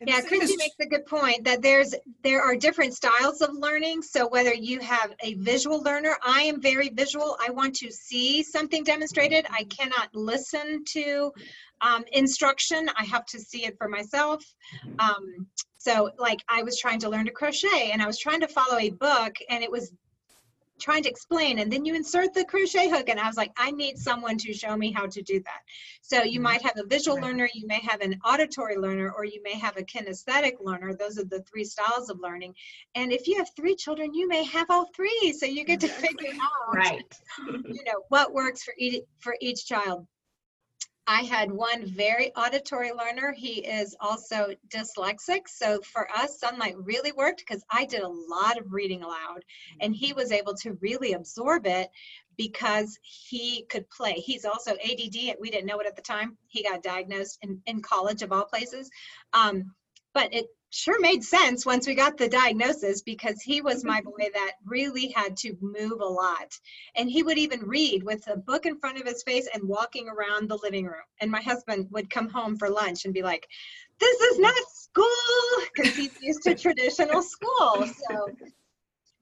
Yeah, 0.00 0.20
Christy 0.20 0.56
makes 0.56 0.76
a 0.80 0.86
good 0.86 1.06
point 1.06 1.44
that 1.44 1.62
there's 1.62 1.94
there 2.22 2.42
are 2.42 2.56
different 2.56 2.94
styles 2.94 3.40
of 3.40 3.50
learning. 3.54 4.02
So 4.02 4.28
whether 4.28 4.52
you 4.52 4.80
have 4.80 5.14
a 5.20 5.34
visual 5.34 5.82
learner, 5.82 6.16
I 6.22 6.42
am 6.42 6.60
very 6.60 6.90
visual. 6.90 7.36
I 7.46 7.50
want 7.50 7.74
to 7.76 7.90
see 7.90 8.42
something 8.42 8.84
demonstrated. 8.84 9.46
I 9.50 9.64
cannot 9.64 10.14
listen 10.14 10.84
to 10.92 11.32
um, 11.80 12.04
instruction. 12.12 12.88
I 12.96 13.04
have 13.04 13.24
to 13.26 13.38
see 13.38 13.64
it 13.64 13.76
for 13.78 13.88
myself. 13.88 14.44
Um, 14.98 15.46
so 15.86 16.10
like 16.18 16.40
I 16.48 16.62
was 16.62 16.78
trying 16.78 16.98
to 17.00 17.08
learn 17.08 17.26
to 17.26 17.30
crochet 17.30 17.90
and 17.92 18.02
I 18.02 18.06
was 18.06 18.18
trying 18.18 18.40
to 18.40 18.48
follow 18.48 18.78
a 18.78 18.90
book 18.90 19.36
and 19.48 19.62
it 19.62 19.70
was 19.70 19.92
trying 20.78 21.02
to 21.02 21.08
explain 21.08 21.60
and 21.60 21.72
then 21.72 21.84
you 21.84 21.94
insert 21.94 22.34
the 22.34 22.44
crochet 22.44 22.90
hook 22.90 23.08
and 23.08 23.18
i 23.18 23.26
was 23.26 23.38
like 23.38 23.50
i 23.56 23.70
need 23.70 23.96
someone 23.96 24.36
to 24.36 24.52
show 24.52 24.76
me 24.76 24.92
how 24.92 25.06
to 25.06 25.22
do 25.22 25.40
that. 25.40 25.60
So 26.02 26.22
you 26.22 26.34
mm-hmm. 26.34 26.42
might 26.42 26.62
have 26.62 26.76
a 26.76 26.84
visual 26.86 27.18
learner 27.18 27.48
you 27.54 27.66
may 27.66 27.80
have 27.80 28.02
an 28.02 28.18
auditory 28.24 28.76
learner 28.76 29.10
or 29.16 29.24
you 29.24 29.40
may 29.42 29.54
have 29.54 29.76
a 29.78 29.82
kinesthetic 29.82 30.54
learner. 30.60 30.94
Those 30.94 31.18
are 31.18 31.24
the 31.24 31.42
three 31.50 31.64
styles 31.64 32.10
of 32.10 32.20
learning. 32.20 32.54
And 32.94 33.12
if 33.12 33.26
you 33.26 33.38
have 33.38 33.48
three 33.56 33.74
children 33.74 34.12
you 34.12 34.28
may 34.28 34.44
have 34.44 34.66
all 34.68 34.86
three 34.94 35.34
so 35.38 35.46
you 35.46 35.64
get 35.64 35.80
to 35.80 35.88
mm-hmm. 35.88 36.02
figure 36.02 36.32
out 36.32 36.74
Right. 36.74 37.20
you 37.46 37.84
know 37.84 38.02
what 38.10 38.34
works 38.34 38.62
for 38.64 38.74
each 38.76 39.02
for 39.20 39.34
each 39.40 39.66
child 39.66 40.06
i 41.06 41.22
had 41.22 41.50
one 41.50 41.86
very 41.86 42.34
auditory 42.34 42.92
learner. 42.92 43.32
He 43.32 43.64
is 43.64 43.96
also 44.00 44.54
dyslexic. 44.68 45.48
So 45.48 45.80
for 45.82 46.10
us 46.10 46.40
Sonlight 46.40 46.74
really 46.76 47.12
worked 47.12 47.44
because 47.46 47.64
i 47.70 47.84
did 47.84 48.02
a 48.02 48.08
lot 48.08 48.58
of 48.58 48.72
reading 48.72 49.02
aloud 49.02 49.44
and 49.80 49.94
he 49.94 50.12
was 50.12 50.32
able 50.32 50.54
to 50.54 50.78
really 50.80 51.12
absorb 51.12 51.66
it 51.66 51.88
because 52.36 52.98
he 53.02 53.64
could 53.70 53.88
play. 53.90 54.14
He's 54.14 54.44
also 54.44 54.72
ADD 54.72 55.36
we 55.40 55.50
didn't 55.50 55.66
know 55.66 55.80
it 55.80 55.86
at 55.86 55.96
the 55.96 56.02
time. 56.02 56.36
He 56.48 56.62
got 56.62 56.82
diagnosed 56.82 57.38
in, 57.42 57.60
in 57.66 57.80
college 57.80 58.22
of 58.22 58.32
all 58.32 58.44
places. 58.44 58.90
Um, 59.32 59.72
but 60.12 60.32
it 60.32 60.46
sure 60.70 61.00
made 61.00 61.22
sense 61.22 61.64
once 61.64 61.86
we 61.86 61.94
got 61.94 62.16
the 62.16 62.28
diagnosis 62.28 63.02
because 63.02 63.40
he 63.40 63.60
was 63.60 63.84
my 63.84 64.00
mm-hmm. 64.00 64.10
boy 64.10 64.28
that 64.34 64.52
really 64.64 65.08
had 65.08 65.36
to 65.38 65.56
move 65.60 66.00
a 66.00 66.04
lot. 66.04 66.58
And 66.96 67.10
he 67.10 67.22
would 67.22 67.38
even 67.38 67.60
read 67.60 68.02
with 68.02 68.26
a 68.28 68.36
book 68.36 68.66
in 68.66 68.78
front 68.78 68.98
of 69.00 69.06
his 69.06 69.22
face 69.22 69.48
and 69.52 69.62
walking 69.64 70.08
around 70.08 70.48
the 70.48 70.58
living 70.62 70.84
room. 70.84 70.94
And 71.20 71.30
my 71.30 71.40
husband 71.40 71.88
would 71.90 72.10
come 72.10 72.28
home 72.28 72.56
for 72.56 72.68
lunch 72.68 73.04
and 73.04 73.14
be 73.14 73.22
like, 73.22 73.46
This 74.00 74.20
is 74.20 74.38
not 74.38 74.54
school 74.72 75.64
because 75.74 75.94
he's 75.96 76.20
used 76.20 76.42
to 76.44 76.54
traditional 76.56 77.22
school. 77.22 77.86
So, 78.10 78.28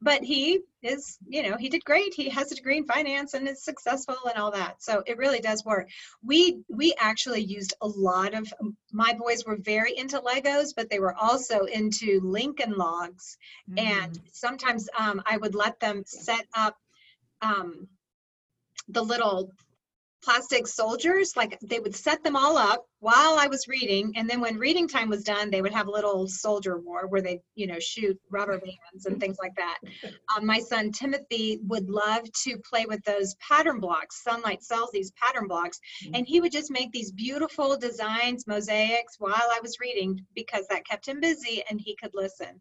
but 0.04 0.22
he 0.22 0.60
is, 0.82 1.18
you 1.26 1.42
know, 1.42 1.56
he 1.56 1.68
did 1.68 1.84
great. 1.84 2.14
He 2.14 2.28
has 2.28 2.52
a 2.52 2.54
degree 2.54 2.78
in 2.78 2.86
finance 2.86 3.34
and 3.34 3.48
is 3.48 3.64
successful 3.64 4.16
and 4.28 4.38
all 4.38 4.52
that. 4.52 4.82
So 4.82 5.02
it 5.06 5.18
really 5.18 5.40
does 5.40 5.64
work 5.64 5.88
we 6.22 6.62
we 6.68 6.94
actually 6.98 7.42
used 7.42 7.74
a 7.80 7.86
lot 7.86 8.34
of 8.34 8.52
my 8.92 9.14
boys 9.14 9.44
were 9.44 9.56
very 9.56 9.96
into 9.96 10.20
legos 10.20 10.74
but 10.74 10.90
they 10.90 10.98
were 10.98 11.14
also 11.14 11.64
into 11.64 12.20
lincoln 12.22 12.72
logs 12.72 13.36
and 13.76 14.18
sometimes 14.32 14.88
um, 14.98 15.22
i 15.26 15.36
would 15.36 15.54
let 15.54 15.78
them 15.80 16.02
set 16.06 16.46
up 16.54 16.76
um, 17.42 17.88
the 18.88 19.02
little 19.02 19.50
plastic 20.24 20.66
soldiers 20.66 21.36
like 21.36 21.58
they 21.60 21.80
would 21.80 21.94
set 21.94 22.22
them 22.24 22.36
all 22.36 22.56
up 22.56 22.84
while 23.00 23.38
i 23.38 23.46
was 23.46 23.68
reading 23.68 24.12
and 24.16 24.28
then 24.28 24.40
when 24.40 24.56
reading 24.56 24.88
time 24.88 25.08
was 25.08 25.22
done 25.22 25.50
they 25.50 25.62
would 25.62 25.72
have 25.72 25.86
a 25.86 25.90
little 25.90 26.26
soldier 26.26 26.78
war 26.78 27.06
where 27.06 27.20
they 27.20 27.40
you 27.54 27.66
know 27.66 27.78
shoot 27.78 28.18
rubber 28.30 28.58
bands 28.58 29.06
and 29.06 29.20
things 29.20 29.36
like 29.40 29.54
that. 29.56 29.78
Um, 30.36 30.46
my 30.46 30.58
son 30.58 30.90
timothy 30.92 31.60
would 31.64 31.88
love 31.88 32.22
to 32.44 32.56
play 32.68 32.86
with 32.86 33.02
those 33.04 33.34
pattern 33.36 33.80
blocks 33.80 34.22
Sonlight 34.26 34.62
sells 34.62 34.90
these 34.92 35.12
pattern 35.12 35.46
blocks 35.46 35.78
and 36.14 36.26
he 36.26 36.40
would 36.40 36.52
just 36.52 36.70
make 36.70 36.90
these 36.92 37.12
beautiful 37.12 37.76
designs 37.76 38.46
mosaics 38.46 39.16
while 39.18 39.34
i 39.34 39.60
was 39.62 39.78
reading 39.80 40.24
because 40.34 40.66
that 40.68 40.86
kept 40.86 41.06
him 41.06 41.20
busy 41.20 41.62
and 41.70 41.80
he 41.80 41.96
could 41.96 42.12
listen. 42.14 42.60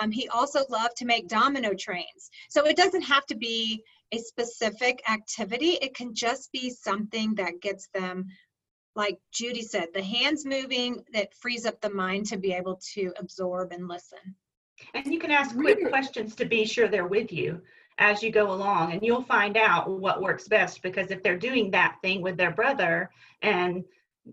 Um, 0.00 0.10
he 0.10 0.28
also 0.28 0.60
loved 0.70 0.96
to 0.98 1.04
make 1.04 1.28
domino 1.28 1.74
trains. 1.74 2.30
So 2.48 2.66
it 2.66 2.76
doesn't 2.76 3.02
have 3.02 3.26
to 3.26 3.36
be 3.36 3.82
a 4.12 4.18
specific 4.18 5.02
activity 5.10 5.78
it 5.82 5.94
can 5.94 6.14
just 6.14 6.50
be 6.52 6.70
something 6.70 7.34
that 7.34 7.60
gets 7.60 7.88
them 7.94 8.26
like 8.96 9.18
judy 9.32 9.62
said 9.62 9.88
the 9.94 10.02
hands 10.02 10.44
moving 10.44 11.02
that 11.12 11.34
frees 11.34 11.66
up 11.66 11.80
the 11.80 11.90
mind 11.90 12.26
to 12.26 12.36
be 12.36 12.52
able 12.52 12.78
to 12.94 13.12
absorb 13.18 13.72
and 13.72 13.88
listen 13.88 14.34
And 14.94 15.06
you 15.06 15.18
can 15.18 15.30
ask 15.30 15.56
quick 15.56 15.88
questions 15.88 16.34
to 16.36 16.44
be 16.44 16.64
sure 16.64 16.88
they're 16.88 17.06
with 17.06 17.32
you 17.32 17.60
as 17.98 18.22
you 18.22 18.30
go 18.30 18.52
along, 18.52 18.92
and 18.92 19.02
you'll 19.02 19.22
find 19.22 19.56
out 19.56 19.88
what 19.88 20.20
works 20.20 20.48
best. 20.48 20.82
Because 20.82 21.10
if 21.10 21.22
they're 21.22 21.38
doing 21.38 21.70
that 21.70 21.96
thing 22.02 22.22
with 22.22 22.36
their 22.36 22.50
brother 22.50 23.10
and 23.42 23.84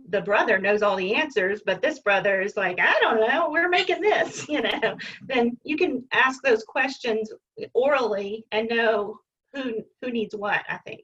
the 0.09 0.21
brother 0.21 0.57
knows 0.57 0.81
all 0.81 0.95
the 0.95 1.13
answers, 1.13 1.61
but 1.65 1.81
this 1.81 1.99
brother 1.99 2.41
is 2.41 2.55
like, 2.55 2.79
I 2.79 2.97
don't 3.01 3.19
know, 3.19 3.49
we're 3.51 3.69
making 3.69 4.01
this, 4.01 4.47
you 4.49 4.61
know, 4.61 4.97
then 5.27 5.57
you 5.63 5.77
can 5.77 6.03
ask 6.11 6.41
those 6.41 6.63
questions 6.63 7.31
orally 7.73 8.45
and 8.51 8.69
know 8.69 9.19
who 9.53 9.83
who 10.01 10.11
needs 10.11 10.35
what, 10.35 10.61
I 10.69 10.77
think. 10.77 11.03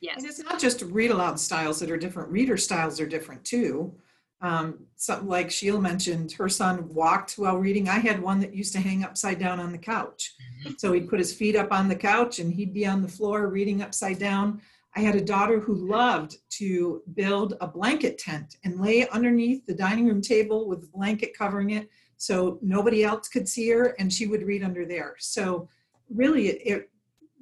yes 0.00 0.16
And 0.18 0.26
it's 0.26 0.42
not 0.42 0.60
just 0.60 0.82
read 0.82 1.10
aloud 1.10 1.38
styles 1.38 1.80
that 1.80 1.90
are 1.90 1.96
different, 1.96 2.30
reader 2.30 2.56
styles 2.56 3.00
are 3.00 3.06
different 3.06 3.44
too. 3.44 3.94
Um, 4.40 4.86
something 4.94 5.28
like 5.28 5.50
Sheila 5.50 5.80
mentioned, 5.80 6.30
her 6.32 6.48
son 6.48 6.88
walked 6.94 7.34
while 7.34 7.56
reading. 7.56 7.88
I 7.88 7.98
had 7.98 8.22
one 8.22 8.38
that 8.40 8.54
used 8.54 8.72
to 8.74 8.80
hang 8.80 9.02
upside 9.02 9.40
down 9.40 9.58
on 9.58 9.72
the 9.72 9.78
couch. 9.78 10.32
So 10.76 10.92
he'd 10.92 11.08
put 11.08 11.18
his 11.18 11.34
feet 11.34 11.56
up 11.56 11.72
on 11.72 11.88
the 11.88 11.96
couch 11.96 12.38
and 12.38 12.52
he'd 12.52 12.72
be 12.72 12.86
on 12.86 13.02
the 13.02 13.08
floor 13.08 13.48
reading 13.48 13.82
upside 13.82 14.20
down. 14.20 14.60
I 14.94 15.00
had 15.00 15.16
a 15.16 15.20
daughter 15.20 15.58
who 15.60 15.74
loved 15.74 16.36
to 16.50 17.02
build 17.14 17.54
a 17.60 17.66
blanket 17.66 18.18
tent 18.18 18.56
and 18.64 18.80
lay 18.80 19.08
underneath 19.08 19.66
the 19.66 19.74
dining 19.74 20.06
room 20.06 20.22
table 20.22 20.68
with 20.68 20.82
the 20.82 20.88
blanket 20.88 21.36
covering 21.36 21.70
it 21.70 21.88
so 22.16 22.58
nobody 22.62 23.04
else 23.04 23.28
could 23.28 23.48
see 23.48 23.68
her 23.70 23.94
and 23.98 24.12
she 24.12 24.26
would 24.26 24.42
read 24.42 24.62
under 24.62 24.84
there. 24.84 25.14
So 25.18 25.68
really 26.10 26.48
it, 26.48 26.60
it 26.64 26.90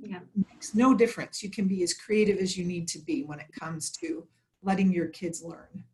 Yeah. 0.00 0.20
makes 0.34 0.74
no 0.74 0.94
difference. 0.94 1.42
You 1.42 1.50
can 1.50 1.66
be 1.66 1.82
as 1.82 1.94
creative 1.94 2.38
as 2.38 2.56
you 2.56 2.64
need 2.64 2.86
to 2.88 2.98
be 2.98 3.24
when 3.24 3.40
it 3.40 3.52
comes 3.58 3.90
to 3.92 4.26
letting 4.62 4.92
your 4.92 5.06
kids 5.08 5.42
learn. 5.42 5.84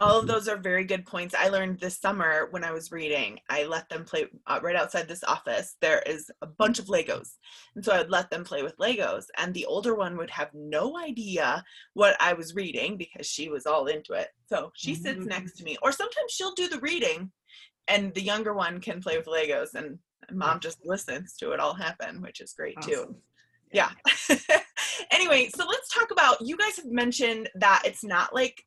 All 0.00 0.20
of 0.20 0.28
those 0.28 0.46
are 0.46 0.56
very 0.56 0.84
good 0.84 1.04
points. 1.04 1.34
I 1.36 1.48
learned 1.48 1.80
this 1.80 1.98
summer 1.98 2.46
when 2.52 2.62
I 2.62 2.70
was 2.70 2.92
reading. 2.92 3.40
I 3.48 3.64
let 3.64 3.88
them 3.88 4.04
play 4.04 4.26
uh, 4.46 4.60
right 4.62 4.76
outside 4.76 5.08
this 5.08 5.24
office. 5.24 5.74
There 5.80 6.02
is 6.06 6.30
a 6.40 6.46
bunch 6.46 6.78
of 6.78 6.86
Legos. 6.86 7.30
And 7.74 7.84
so 7.84 7.92
I 7.92 7.98
would 7.98 8.10
let 8.10 8.30
them 8.30 8.44
play 8.44 8.62
with 8.62 8.76
Legos. 8.78 9.24
And 9.36 9.52
the 9.52 9.66
older 9.66 9.96
one 9.96 10.16
would 10.16 10.30
have 10.30 10.50
no 10.54 10.96
idea 10.96 11.64
what 11.94 12.16
I 12.20 12.32
was 12.34 12.54
reading 12.54 12.96
because 12.96 13.26
she 13.26 13.48
was 13.48 13.66
all 13.66 13.86
into 13.86 14.12
it. 14.12 14.28
So 14.48 14.70
she 14.76 14.94
sits 14.94 15.24
Mhm. 15.24 15.26
next 15.26 15.56
to 15.56 15.64
me. 15.64 15.76
Or 15.82 15.90
sometimes 15.90 16.30
she'll 16.30 16.54
do 16.54 16.68
the 16.68 16.78
reading 16.78 17.32
and 17.88 18.14
the 18.14 18.22
younger 18.22 18.54
one 18.54 18.80
can 18.80 19.02
play 19.02 19.16
with 19.16 19.26
Legos. 19.26 19.74
And 19.74 19.98
mom 20.30 20.60
just 20.60 20.78
listens 20.84 21.34
to 21.34 21.52
it 21.52 21.60
all 21.60 21.74
happen, 21.74 22.20
which 22.22 22.40
is 22.40 22.52
great 22.52 22.80
too. 22.80 23.00
Awesome. 23.00 23.16
yeah. 23.72 23.90
Anyway 25.12 25.48
so 25.54 25.64
let's 25.64 25.92
talk 25.94 26.10
about 26.10 26.40
you 26.40 26.56
guys 26.56 26.76
have 26.76 26.86
mentioned 26.86 27.48
that 27.54 27.82
it's 27.84 28.02
not 28.02 28.34
like 28.34 28.64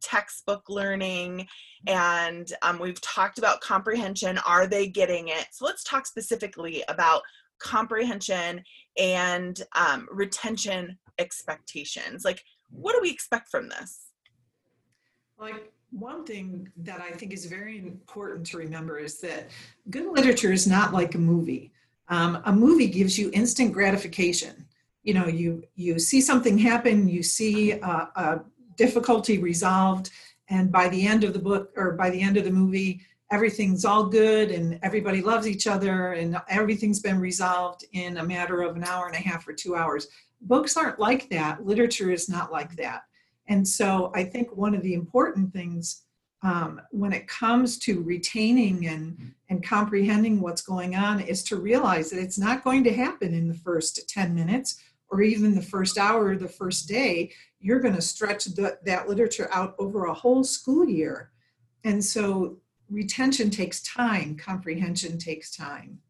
textbook 0.00 0.62
learning 0.68 1.46
and 1.86 2.52
um, 2.62 2.78
we've 2.78 3.00
talked 3.00 3.38
about 3.38 3.60
comprehension. 3.60 4.38
Are 4.46 4.66
they 4.66 4.86
getting 4.86 5.28
it? 5.28 5.46
So 5.52 5.64
let's 5.66 5.84
talk 5.84 6.06
specifically 6.06 6.82
about 6.88 7.22
comprehension 7.58 8.62
and 8.98 9.60
um, 9.76 10.06
retention 10.10 10.98
expectations. 11.18 12.24
Like 12.24 12.42
what 12.70 12.94
do 12.94 13.00
we 13.02 13.10
expect 13.10 13.50
from 13.50 13.68
this? 13.68 14.06
Like 15.38 15.72
one 15.98 16.24
thing 16.24 16.68
that 16.78 17.00
I 17.00 17.12
think 17.12 17.32
is 17.32 17.46
very 17.46 17.78
important 17.78 18.46
to 18.46 18.58
remember 18.58 18.98
is 18.98 19.20
that 19.20 19.50
good 19.90 20.12
literature 20.12 20.52
is 20.52 20.66
not 20.66 20.92
like 20.92 21.14
a 21.14 21.18
movie. 21.18 21.72
Um, 22.08 22.42
a 22.44 22.52
movie 22.52 22.88
gives 22.88 23.18
you 23.18 23.30
instant 23.32 23.72
gratification. 23.72 24.66
You 25.04 25.14
know, 25.14 25.26
you 25.26 25.62
you 25.76 25.98
see 25.98 26.20
something 26.20 26.58
happen, 26.58 27.08
you 27.08 27.22
see 27.22 27.72
a, 27.72 28.08
a 28.16 28.40
difficulty 28.76 29.38
resolved, 29.38 30.10
and 30.48 30.72
by 30.72 30.88
the 30.88 31.06
end 31.06 31.22
of 31.22 31.32
the 31.32 31.38
book 31.38 31.70
or 31.76 31.92
by 31.92 32.10
the 32.10 32.20
end 32.20 32.36
of 32.36 32.44
the 32.44 32.50
movie, 32.50 33.00
everything's 33.30 33.84
all 33.84 34.04
good 34.04 34.50
and 34.50 34.78
everybody 34.82 35.22
loves 35.22 35.46
each 35.46 35.66
other 35.66 36.12
and 36.12 36.36
everything's 36.48 37.00
been 37.00 37.20
resolved 37.20 37.84
in 37.92 38.18
a 38.18 38.24
matter 38.24 38.62
of 38.62 38.76
an 38.76 38.84
hour 38.84 39.06
and 39.06 39.16
a 39.16 39.28
half 39.28 39.46
or 39.46 39.52
two 39.52 39.76
hours. 39.76 40.08
Books 40.42 40.76
aren't 40.76 41.00
like 41.00 41.30
that. 41.30 41.64
Literature 41.64 42.10
is 42.10 42.28
not 42.28 42.52
like 42.52 42.76
that. 42.76 43.04
And 43.46 43.66
so 43.66 44.10
I 44.14 44.24
think 44.24 44.56
one 44.56 44.74
of 44.74 44.82
the 44.82 44.94
important 44.94 45.52
things 45.52 46.02
um, 46.42 46.80
when 46.90 47.12
it 47.12 47.26
comes 47.26 47.78
to 47.80 48.02
retaining 48.02 48.86
and, 48.86 49.34
and 49.48 49.64
comprehending 49.64 50.40
what's 50.40 50.62
going 50.62 50.94
on 50.94 51.20
is 51.20 51.42
to 51.44 51.56
realize 51.56 52.10
that 52.10 52.20
it's 52.20 52.38
not 52.38 52.64
going 52.64 52.84
to 52.84 52.92
happen 52.92 53.32
in 53.32 53.48
the 53.48 53.54
first 53.54 54.08
10 54.08 54.34
minutes 54.34 54.80
or 55.08 55.22
even 55.22 55.54
the 55.54 55.62
first 55.62 55.96
hour 55.96 56.26
or 56.26 56.36
the 56.36 56.48
first 56.48 56.86
day. 56.86 57.32
You're 57.60 57.80
going 57.80 57.94
to 57.94 58.02
stretch 58.02 58.44
the, 58.44 58.78
that 58.84 59.08
literature 59.08 59.48
out 59.52 59.74
over 59.78 60.04
a 60.04 60.14
whole 60.14 60.44
school 60.44 60.86
year. 60.86 61.30
And 61.82 62.04
so 62.04 62.58
retention 62.90 63.50
takes 63.50 63.82
time, 63.82 64.36
comprehension 64.36 65.18
takes 65.18 65.54
time. 65.54 66.00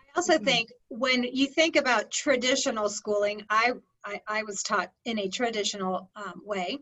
I 0.00 0.04
also 0.16 0.38
Mhm. 0.38 0.44
think 0.44 0.72
when 0.88 1.22
you 1.22 1.46
think 1.46 1.76
about 1.76 2.10
traditional 2.10 2.88
schooling, 2.88 3.44
I, 3.48 3.72
I, 4.04 4.20
I 4.26 4.42
was 4.42 4.62
taught 4.62 4.92
in 5.04 5.18
a 5.18 5.28
traditional 5.28 6.10
um, 6.16 6.42
way. 6.44 6.78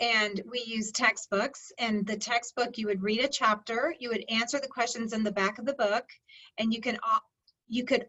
And 0.00 0.40
we 0.48 0.62
use 0.64 0.92
textbooks, 0.92 1.72
and 1.78 2.06
the 2.06 2.16
textbook, 2.16 2.78
you 2.78 2.86
would 2.86 3.02
read 3.02 3.24
a 3.24 3.28
chapter, 3.28 3.94
you 3.98 4.10
would 4.10 4.24
answer 4.28 4.60
the 4.60 4.68
questions 4.68 5.12
in 5.12 5.24
the 5.24 5.32
back 5.32 5.58
of 5.58 5.66
the 5.66 5.74
book, 5.74 6.04
and 6.56 6.72
you 6.72 6.80
can, 6.80 6.98
you 7.66 7.84
could, 7.84 8.06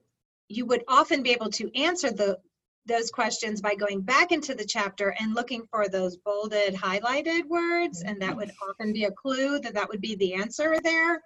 you 0.50 0.68
would 0.68 0.84
often 0.88 1.24
be 1.24 1.32
able 1.32 1.50
to 1.50 1.76
answer 1.76 2.12
the, 2.12 2.38
those 2.86 3.12
questions 3.12 3.62
by 3.62 3.76
going 3.76 4.02
back 4.02 4.32
into 4.32 4.56
the 4.56 4.66
chapter 4.66 5.16
and 5.20 5.36
looking 5.36 5.64
for 5.70 5.88
those 5.88 6.18
bolded, 6.18 6.74
highlighted 6.74 7.46
words, 7.46 8.02
and 8.02 8.22
that 8.22 8.36
would 8.36 8.52
often 8.68 8.94
be 8.94 9.04
a 9.04 9.12
clue 9.12 9.60
that 9.60 9.74
that 9.74 9.88
would 9.90 10.02
be 10.02 10.16
the 10.16 10.34
answer 10.34 10.78
there. 10.84 11.22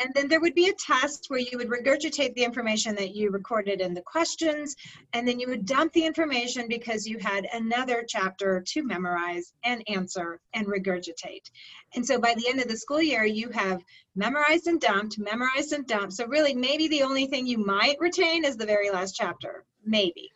And 0.00 0.12
then 0.14 0.28
there 0.28 0.40
would 0.40 0.54
be 0.54 0.68
a 0.68 0.74
test 0.74 1.26
where 1.28 1.40
you 1.40 1.58
would 1.58 1.68
regurgitate 1.68 2.34
the 2.34 2.44
information 2.44 2.94
that 2.96 3.14
you 3.14 3.30
recorded 3.30 3.80
in 3.80 3.94
the 3.94 4.02
questions, 4.02 4.76
and 5.12 5.26
then 5.26 5.38
you 5.38 5.48
would 5.48 5.66
dump 5.66 5.92
the 5.92 6.04
information 6.04 6.68
because 6.68 7.06
you 7.06 7.18
had 7.18 7.48
another 7.52 8.04
chapter 8.06 8.60
to 8.60 8.82
memorize 8.82 9.52
and 9.64 9.82
answer 9.88 10.40
and 10.54 10.66
regurgitate. 10.66 11.50
And 11.94 12.06
so 12.06 12.18
by 12.18 12.34
the 12.34 12.48
end 12.48 12.60
of 12.60 12.68
the 12.68 12.76
school 12.76 13.02
year, 13.02 13.24
you 13.24 13.50
have 13.50 13.82
memorized 14.14 14.66
and 14.66 14.80
dumped, 14.80 15.18
memorized 15.18 15.72
and 15.72 15.86
dumped. 15.86 16.12
So 16.12 16.26
really, 16.26 16.54
maybe 16.54 16.88
the 16.88 17.02
only 17.02 17.26
thing 17.26 17.46
you 17.46 17.58
might 17.58 17.96
retain 18.00 18.44
is 18.44 18.56
the 18.56 18.66
very 18.66 18.90
last 18.90 19.14
chapter. 19.16 19.64
Maybe. 19.88 20.30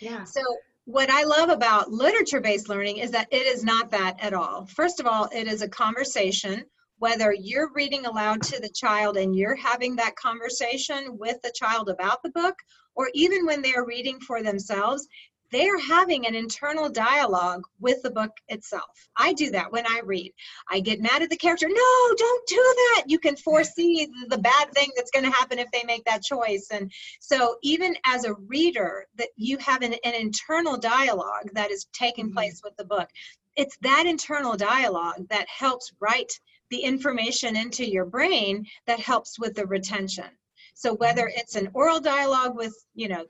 Yeah. 0.00 0.24
So 0.24 0.40
what 0.86 1.10
I 1.10 1.24
love 1.24 1.50
about 1.50 1.92
literature-based 1.92 2.70
learning 2.70 2.96
is 2.96 3.10
that 3.10 3.28
it 3.30 3.46
is 3.46 3.62
not 3.62 3.90
that 3.90 4.16
at 4.18 4.32
all. 4.32 4.64
First 4.64 4.98
of 4.98 5.06
all, 5.06 5.28
it 5.30 5.46
is 5.46 5.60
a 5.60 5.68
conversation, 5.68 6.64
whether 6.98 7.34
you're 7.34 7.70
reading 7.74 8.06
aloud 8.06 8.42
to 8.44 8.58
the 8.60 8.70
child 8.70 9.18
and 9.18 9.36
you're 9.36 9.54
having 9.56 9.94
that 9.96 10.16
conversation 10.16 11.18
with 11.18 11.36
the 11.42 11.52
child 11.54 11.90
about 11.90 12.22
the 12.22 12.30
book, 12.30 12.54
or 12.94 13.10
even 13.12 13.44
when 13.44 13.60
they're 13.60 13.84
reading 13.84 14.18
for 14.20 14.42
themselves, 14.42 15.06
they're 15.50 15.78
having 15.78 16.26
an 16.26 16.34
internal 16.34 16.88
dialogue 16.88 17.64
with 17.80 18.02
the 18.02 18.10
book 18.10 18.30
itself. 18.48 19.08
I 19.16 19.32
do 19.32 19.50
that 19.50 19.72
when 19.72 19.86
I 19.86 20.00
read. 20.04 20.32
I 20.68 20.80
get 20.80 21.00
mad 21.00 21.22
at 21.22 21.30
the 21.30 21.36
character. 21.36 21.68
No, 21.68 22.14
don't 22.16 22.48
do 22.48 22.56
that. 22.56 23.04
You 23.06 23.18
can 23.18 23.36
foresee 23.36 24.08
the 24.28 24.38
bad 24.38 24.72
thing 24.72 24.88
that's 24.96 25.10
going 25.10 25.24
to 25.24 25.30
happen 25.30 25.58
if 25.58 25.70
they 25.72 25.82
make 25.84 26.04
that 26.04 26.22
choice. 26.22 26.68
And 26.70 26.90
so, 27.20 27.56
even 27.62 27.96
as 28.06 28.24
a 28.24 28.34
reader, 28.34 29.06
that 29.16 29.28
you 29.36 29.58
have 29.58 29.82
an, 29.82 29.94
an 30.04 30.14
internal 30.14 30.76
dialogue 30.76 31.50
that 31.52 31.70
is 31.70 31.86
taking 31.92 32.30
Mhm. 32.30 32.34
place 32.34 32.60
with 32.62 32.76
the 32.76 32.84
book. 32.84 33.08
It's 33.56 33.76
that 33.82 34.06
internal 34.06 34.56
dialogue 34.56 35.28
that 35.28 35.48
helps 35.48 35.92
write 36.00 36.32
the 36.70 36.80
information 36.80 37.56
into 37.56 37.84
your 37.84 38.04
brain 38.04 38.64
that 38.86 39.00
helps 39.00 39.38
with 39.38 39.54
the 39.54 39.66
retention. 39.66 40.26
So 40.74 40.94
whether 40.94 41.30
it's 41.34 41.56
an 41.56 41.68
oral 41.74 42.00
dialogue 42.00 42.56
with, 42.56 42.74
you 42.94 43.08
know, 43.08 43.26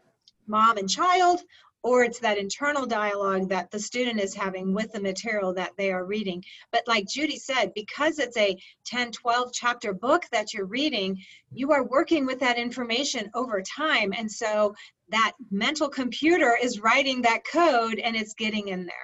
mom 0.46 0.76
and 0.76 0.88
child, 0.88 1.40
or 1.82 2.04
it's 2.04 2.18
that 2.20 2.38
internal 2.38 2.86
dialogue 2.86 3.48
that 3.48 3.70
the 3.70 3.78
student 3.78 4.20
is 4.20 4.34
having 4.34 4.74
with 4.74 4.92
the 4.92 5.00
material 5.00 5.54
that 5.54 5.72
they 5.76 5.90
are 5.90 6.04
reading. 6.04 6.44
But 6.72 6.82
like 6.86 7.08
Judy 7.08 7.38
said, 7.38 7.72
because 7.74 8.18
it's 8.18 8.36
a 8.36 8.56
10, 8.84 9.12
12 9.12 9.52
chapter 9.52 9.92
book 9.92 10.24
that 10.32 10.52
you're 10.52 10.66
reading, 10.66 11.18
you 11.52 11.72
are 11.72 11.84
working 11.84 12.26
with 12.26 12.40
that 12.40 12.58
information 12.58 13.30
over 13.34 13.62
time. 13.62 14.12
And 14.16 14.30
so 14.30 14.74
that 15.10 15.32
mental 15.50 15.88
computer 15.88 16.56
is 16.60 16.80
writing 16.80 17.22
that 17.22 17.44
code 17.50 17.98
and 17.98 18.14
it's 18.14 18.34
getting 18.34 18.68
in 18.68 18.86
there. 18.86 18.94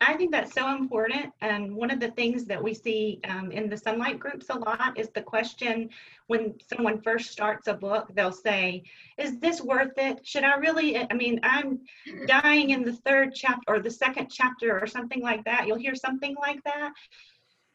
I 0.00 0.14
think 0.14 0.30
that's 0.30 0.52
so 0.52 0.76
important. 0.76 1.32
And 1.40 1.74
one 1.74 1.90
of 1.90 2.00
the 2.00 2.10
things 2.10 2.44
that 2.46 2.62
we 2.62 2.74
see 2.74 3.18
um, 3.28 3.50
in 3.50 3.70
the 3.70 3.76
Sonlight 3.76 4.18
groups 4.18 4.46
a 4.50 4.58
lot 4.58 4.98
is 4.98 5.08
the 5.10 5.22
question 5.22 5.88
when 6.26 6.54
someone 6.72 7.00
first 7.00 7.30
starts 7.30 7.66
a 7.66 7.74
book, 7.74 8.10
they'll 8.14 8.32
say, 8.32 8.82
Is 9.16 9.38
this 9.38 9.62
worth 9.62 9.96
it? 9.96 10.26
Should 10.26 10.44
I 10.44 10.56
really? 10.56 10.98
I 10.98 11.14
mean, 11.14 11.40
I'm 11.42 11.80
dying 12.26 12.70
in 12.70 12.84
the 12.84 12.92
third 12.92 13.34
chapter 13.34 13.62
or 13.68 13.80
the 13.80 13.90
second 13.90 14.28
chapter 14.30 14.78
or 14.78 14.86
something 14.86 15.22
like 15.22 15.44
that. 15.44 15.66
You'll 15.66 15.78
hear 15.78 15.94
something 15.94 16.34
like 16.40 16.62
that 16.64 16.92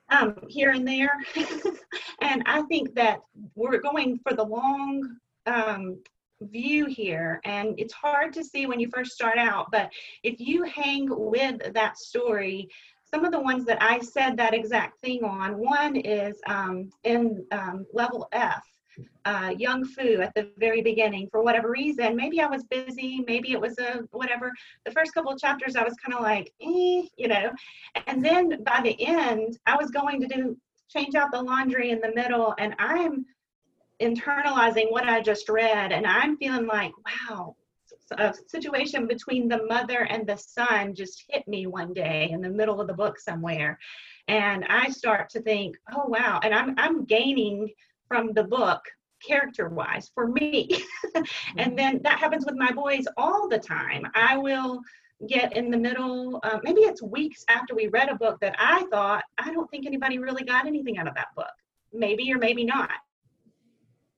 um, 0.09 0.35
here 0.47 0.71
and 0.71 0.87
there. 0.87 1.17
and 2.21 2.43
I 2.45 2.61
think 2.63 2.93
that 2.95 3.19
we're 3.55 3.79
going 3.79 4.19
for 4.19 4.35
the 4.35 4.43
long 4.43 5.17
um, 5.47 5.97
view 6.41 6.85
here 6.85 7.39
and 7.45 7.73
it's 7.77 7.93
hard 7.93 8.33
to 8.33 8.43
see 8.43 8.65
when 8.65 8.79
you 8.79 8.89
first 8.89 9.11
start 9.11 9.37
out 9.37 9.67
but 9.71 9.89
if 10.23 10.39
you 10.39 10.63
hang 10.63 11.07
with 11.09 11.73
that 11.73 11.97
story 11.97 12.69
some 13.03 13.25
of 13.25 13.31
the 13.31 13.39
ones 13.39 13.65
that 13.65 13.81
i 13.81 13.99
said 13.99 14.35
that 14.35 14.53
exact 14.53 14.99
thing 14.99 15.23
on 15.23 15.57
one 15.57 15.95
is 15.95 16.39
um, 16.47 16.89
in 17.03 17.45
um, 17.51 17.85
level 17.93 18.27
f 18.31 18.63
uh, 19.25 19.53
young 19.57 19.85
fu 19.85 20.21
at 20.21 20.33
the 20.35 20.49
very 20.57 20.81
beginning. 20.81 21.27
For 21.31 21.41
whatever 21.43 21.69
reason 21.69 22.15
maybe 22.15 22.41
i 22.41 22.47
was 22.47 22.63
busy 22.65 23.23
maybe 23.27 23.51
it 23.51 23.61
was 23.61 23.77
a 23.79 24.01
whatever 24.11 24.51
the 24.85 24.91
first 24.91 25.13
couple 25.13 25.31
of 25.31 25.39
chapters 25.39 25.75
i 25.75 25.83
was 25.83 25.95
kind 26.03 26.13
of 26.13 26.21
like 26.21 26.51
eh, 26.61 27.03
you 27.17 27.27
know? 27.27 27.51
And 28.07 28.23
then 28.23 28.63
by 28.63 28.81
the 28.83 28.95
end 29.05 29.57
i 29.65 29.75
was 29.75 29.91
going 29.91 30.19
to 30.21 30.27
do 30.27 30.57
change 30.89 31.15
out 31.15 31.31
the 31.31 31.41
laundry 31.41 31.91
in 31.91 32.01
the 32.01 32.13
middle 32.13 32.53
and 32.57 32.75
i'm 32.79 33.25
internalizing 34.01 34.91
what 34.91 35.07
I 35.07 35.21
just 35.21 35.47
read, 35.47 35.91
and 35.91 36.05
I'm 36.05 36.35
feeling 36.37 36.65
like, 36.65 36.91
wow, 37.29 37.55
a 38.17 38.33
situation 38.47 39.07
between 39.07 39.47
the 39.47 39.63
mother 39.67 39.99
and 40.09 40.27
the 40.27 40.35
son 40.35 40.93
just 40.93 41.23
hit 41.29 41.47
me 41.47 41.67
one 41.67 41.93
day 41.93 42.29
in 42.31 42.41
the 42.41 42.49
middle 42.49 42.81
of 42.81 42.87
the 42.87 42.93
book 42.93 43.19
somewhere, 43.19 43.79
and 44.27 44.65
I 44.67 44.89
start 44.89 45.29
to 45.31 45.41
think, 45.41 45.77
oh 45.93 46.07
wow, 46.07 46.39
and 46.43 46.53
I'm 46.53 46.75
I'm 46.77 47.05
gaining 47.05 47.69
from 48.07 48.33
the 48.33 48.43
book 48.43 48.81
character 49.25 49.69
wise 49.69 50.11
for 50.13 50.27
me, 50.27 50.83
and 51.57 51.77
then 51.77 52.01
that 52.03 52.19
happens 52.19 52.45
with 52.45 52.55
my 52.55 52.71
boys 52.71 53.05
all 53.17 53.47
the 53.47 53.59
time. 53.59 54.03
I 54.15 54.37
will 54.37 54.81
get 55.27 55.55
in 55.55 55.69
the 55.69 55.77
middle 55.77 56.39
uh, 56.41 56.57
maybe 56.63 56.81
it's 56.81 57.03
weeks 57.03 57.45
after 57.47 57.75
we 57.75 57.85
read 57.89 58.09
a 58.09 58.15
book 58.15 58.39
that 58.41 58.55
i 58.57 58.83
thought 58.89 59.23
i 59.37 59.53
don't 59.53 59.69
think 59.69 59.85
anybody 59.85 60.17
really 60.17 60.43
got 60.43 60.65
anything 60.65 60.97
out 60.97 61.07
of 61.07 61.13
that 61.13 61.27
book. 61.35 61.45
Maybe 61.93 62.33
or 62.33 62.39
maybe 62.39 62.65
not 62.65 62.89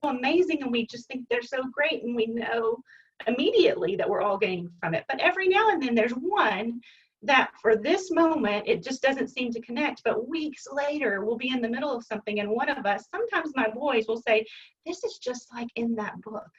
amazing 0.10 0.62
and 0.62 0.72
we 0.72 0.86
just 0.86 1.08
think 1.08 1.28
they're 1.30 1.42
so 1.42 1.64
great 1.72 2.04
and 2.04 2.16
we 2.16 2.28
know 2.28 2.84
immediately 3.28 3.96
that 3.96 4.10
we're 4.10 4.22
all 4.22 4.38
gaining 4.38 4.70
from 4.80 4.94
it. 4.94 5.06
But 5.08 5.20
every 5.20 5.48
now 5.48 5.70
and 5.70 5.82
then 5.82 5.96
there's 5.96 6.14
one 6.14 6.82
that 7.22 7.52
for 7.62 7.78
this 7.78 8.12
moment 8.12 8.68
it 8.68 8.84
just 8.84 9.02
doesn't 9.02 9.30
seem 9.30 9.52
to 9.52 9.62
connect. 9.62 10.04
But 10.04 10.28
weeks 10.28 10.68
later 10.72 11.24
we'll 11.24 11.38
be 11.38 11.50
in 11.50 11.62
the 11.62 11.70
middle 11.70 11.96
of 11.96 12.04
something 12.04 12.40
and 12.40 12.50
one 12.50 12.70
of 12.70 12.86
us, 12.86 13.06
sometimes 13.10 13.54
my 13.56 13.70
boys 13.70 14.08
will 14.08 14.22
say, 14.22 14.46
This 14.86 15.04
is 15.04 15.18
just 15.18 15.48
like 15.54 15.70
in 15.76 15.96
that 15.96 16.22
book. 16.22 16.50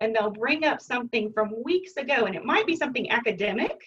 And 0.00 0.14
they'll 0.14 0.30
bring 0.30 0.64
up 0.64 0.80
something 0.80 1.32
from 1.32 1.62
weeks 1.62 1.96
ago 1.96 2.24
and 2.26 2.34
it 2.34 2.44
might 2.44 2.66
be 2.66 2.76
something 2.76 3.10
academic 3.10 3.78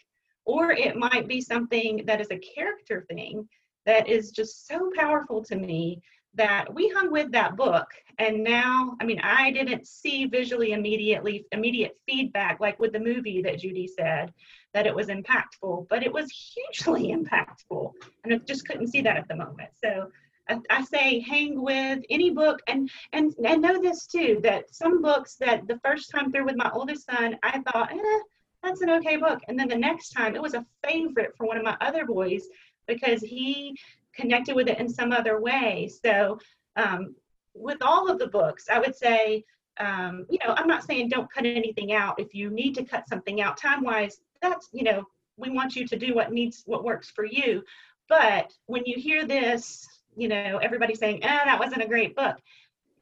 or 0.46 0.72
it 0.72 0.96
might 0.96 1.28
be 1.28 1.42
something 1.42 2.04
that 2.06 2.22
is 2.22 2.28
a 2.32 2.38
character 2.38 3.06
thing 3.10 3.48
that 3.86 4.08
is 4.08 4.32
just 4.32 4.68
so 4.68 4.92
powerful 4.96 5.44
to 5.44 5.56
me 5.56 6.02
that 6.36 6.74
we 6.74 6.90
hung 6.90 7.12
with 7.12 7.32
that 7.32 7.56
book 7.56 7.88
and 8.20 8.44
now 8.44 8.96
i 9.00 9.06
mean 9.06 9.20
i 9.24 9.52
didn't 9.52 9.88
see 9.88 10.26
visually 10.26 10.72
immediately 10.72 11.46
immediate 11.52 11.98
feedback 12.08 12.60
like 12.60 12.80
with 12.80 12.92
the 12.92 13.00
movie 13.00 13.42
that 13.42 13.60
judy 13.60 13.88
said 13.88 14.32
that 14.74 14.88
it 14.88 14.96
was 14.96 15.08
impactful 15.08 15.88
but 15.90 16.04
it 16.04 16.12
was 16.12 16.32
hugely 16.32 17.12
impactful 17.18 17.92
and 18.24 18.34
i 18.34 18.38
just 18.38 18.68
couldn't 18.68 18.88
see 18.88 19.02
that 19.02 19.18
at 19.18 19.28
the 19.28 19.36
moment. 19.36 19.70
So 19.84 20.10
I, 20.50 20.60
I 20.70 20.84
say 20.84 21.20
hang 21.22 21.62
with 21.62 22.00
any 22.10 22.30
book 22.30 22.60
and 22.68 22.90
and 23.14 23.34
and 23.46 23.62
know 23.62 23.82
this 23.82 24.08
too 24.08 24.40
that 24.44 24.74
some 24.74 25.02
books 25.02 25.36
that 25.36 25.68
the 25.68 25.80
first 25.84 26.12
time 26.12 26.32
through 26.32 26.46
with 26.46 26.58
my 26.58 26.70
oldest 26.74 27.06
son 27.06 27.38
i 27.44 27.60
thought 27.60 27.92
eh, 27.92 28.20
that's 28.62 28.82
an 28.82 28.90
okay 28.90 29.18
book 29.18 29.40
and 29.48 29.58
then 29.58 29.70
the 29.70 29.76
next 29.76 30.10
time 30.10 30.36
it 30.36 30.42
was 30.42 30.54
a 30.54 30.66
favorite 30.84 31.34
for 31.38 31.48
one 31.48 31.58
of 31.58 31.64
my 31.64 31.78
other 31.82 32.06
boys 32.06 32.44
because 32.88 33.22
he 33.22 33.76
connected 34.16 34.56
with 34.56 34.68
it 34.68 34.80
in 34.80 34.90
some 34.90 35.12
other 35.12 35.40
way. 35.40 35.92
So, 36.04 36.40
um, 36.76 37.16
with 37.56 37.78
all 37.82 38.10
of 38.10 38.20
the 38.20 38.28
books, 38.28 38.68
I 38.70 38.80
would 38.80 38.96
say, 38.96 39.44
um, 39.80 40.26
you 40.30 40.40
know, 40.44 40.54
I'm 40.56 40.68
not 40.68 40.84
saying 40.84 41.10
don't 41.10 41.32
cut 41.32 41.46
anything 41.46 41.94
out. 41.94 42.20
If 42.20 42.34
you 42.34 42.50
need 42.50 42.76
to 42.76 42.84
cut 42.84 43.08
something 43.08 43.42
out 43.42 43.58
time 43.58 43.84
wise, 43.84 44.20
that's, 44.42 44.70
you 44.72 44.84
know, 44.84 45.06
we 45.38 45.50
want 45.50 45.76
you 45.76 45.88
to 45.88 45.98
do 45.98 46.14
what 46.14 46.32
needs, 46.32 46.64
what 46.66 46.84
works 46.84 47.10
for 47.12 47.26
you. 47.26 47.64
But 48.10 48.54
when 48.66 48.84
you 48.86 49.00
hear 49.00 49.26
this, 49.26 49.88
you 50.16 50.28
know, 50.28 50.60
everybody 50.62 50.94
saying, 50.94 51.22
ah, 51.24 51.42
that 51.46 51.60
wasn't 51.60 51.84
a 51.84 51.88
great 51.88 52.16
book, 52.16 52.38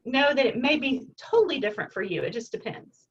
know 0.04 0.32
that 0.34 0.46
it 0.46 0.56
may 0.56 0.78
be 0.78 1.06
totally 1.16 1.60
different 1.60 1.92
for 1.92 2.02
you. 2.02 2.22
It 2.22 2.30
just 2.30 2.52
depends. 2.52 3.08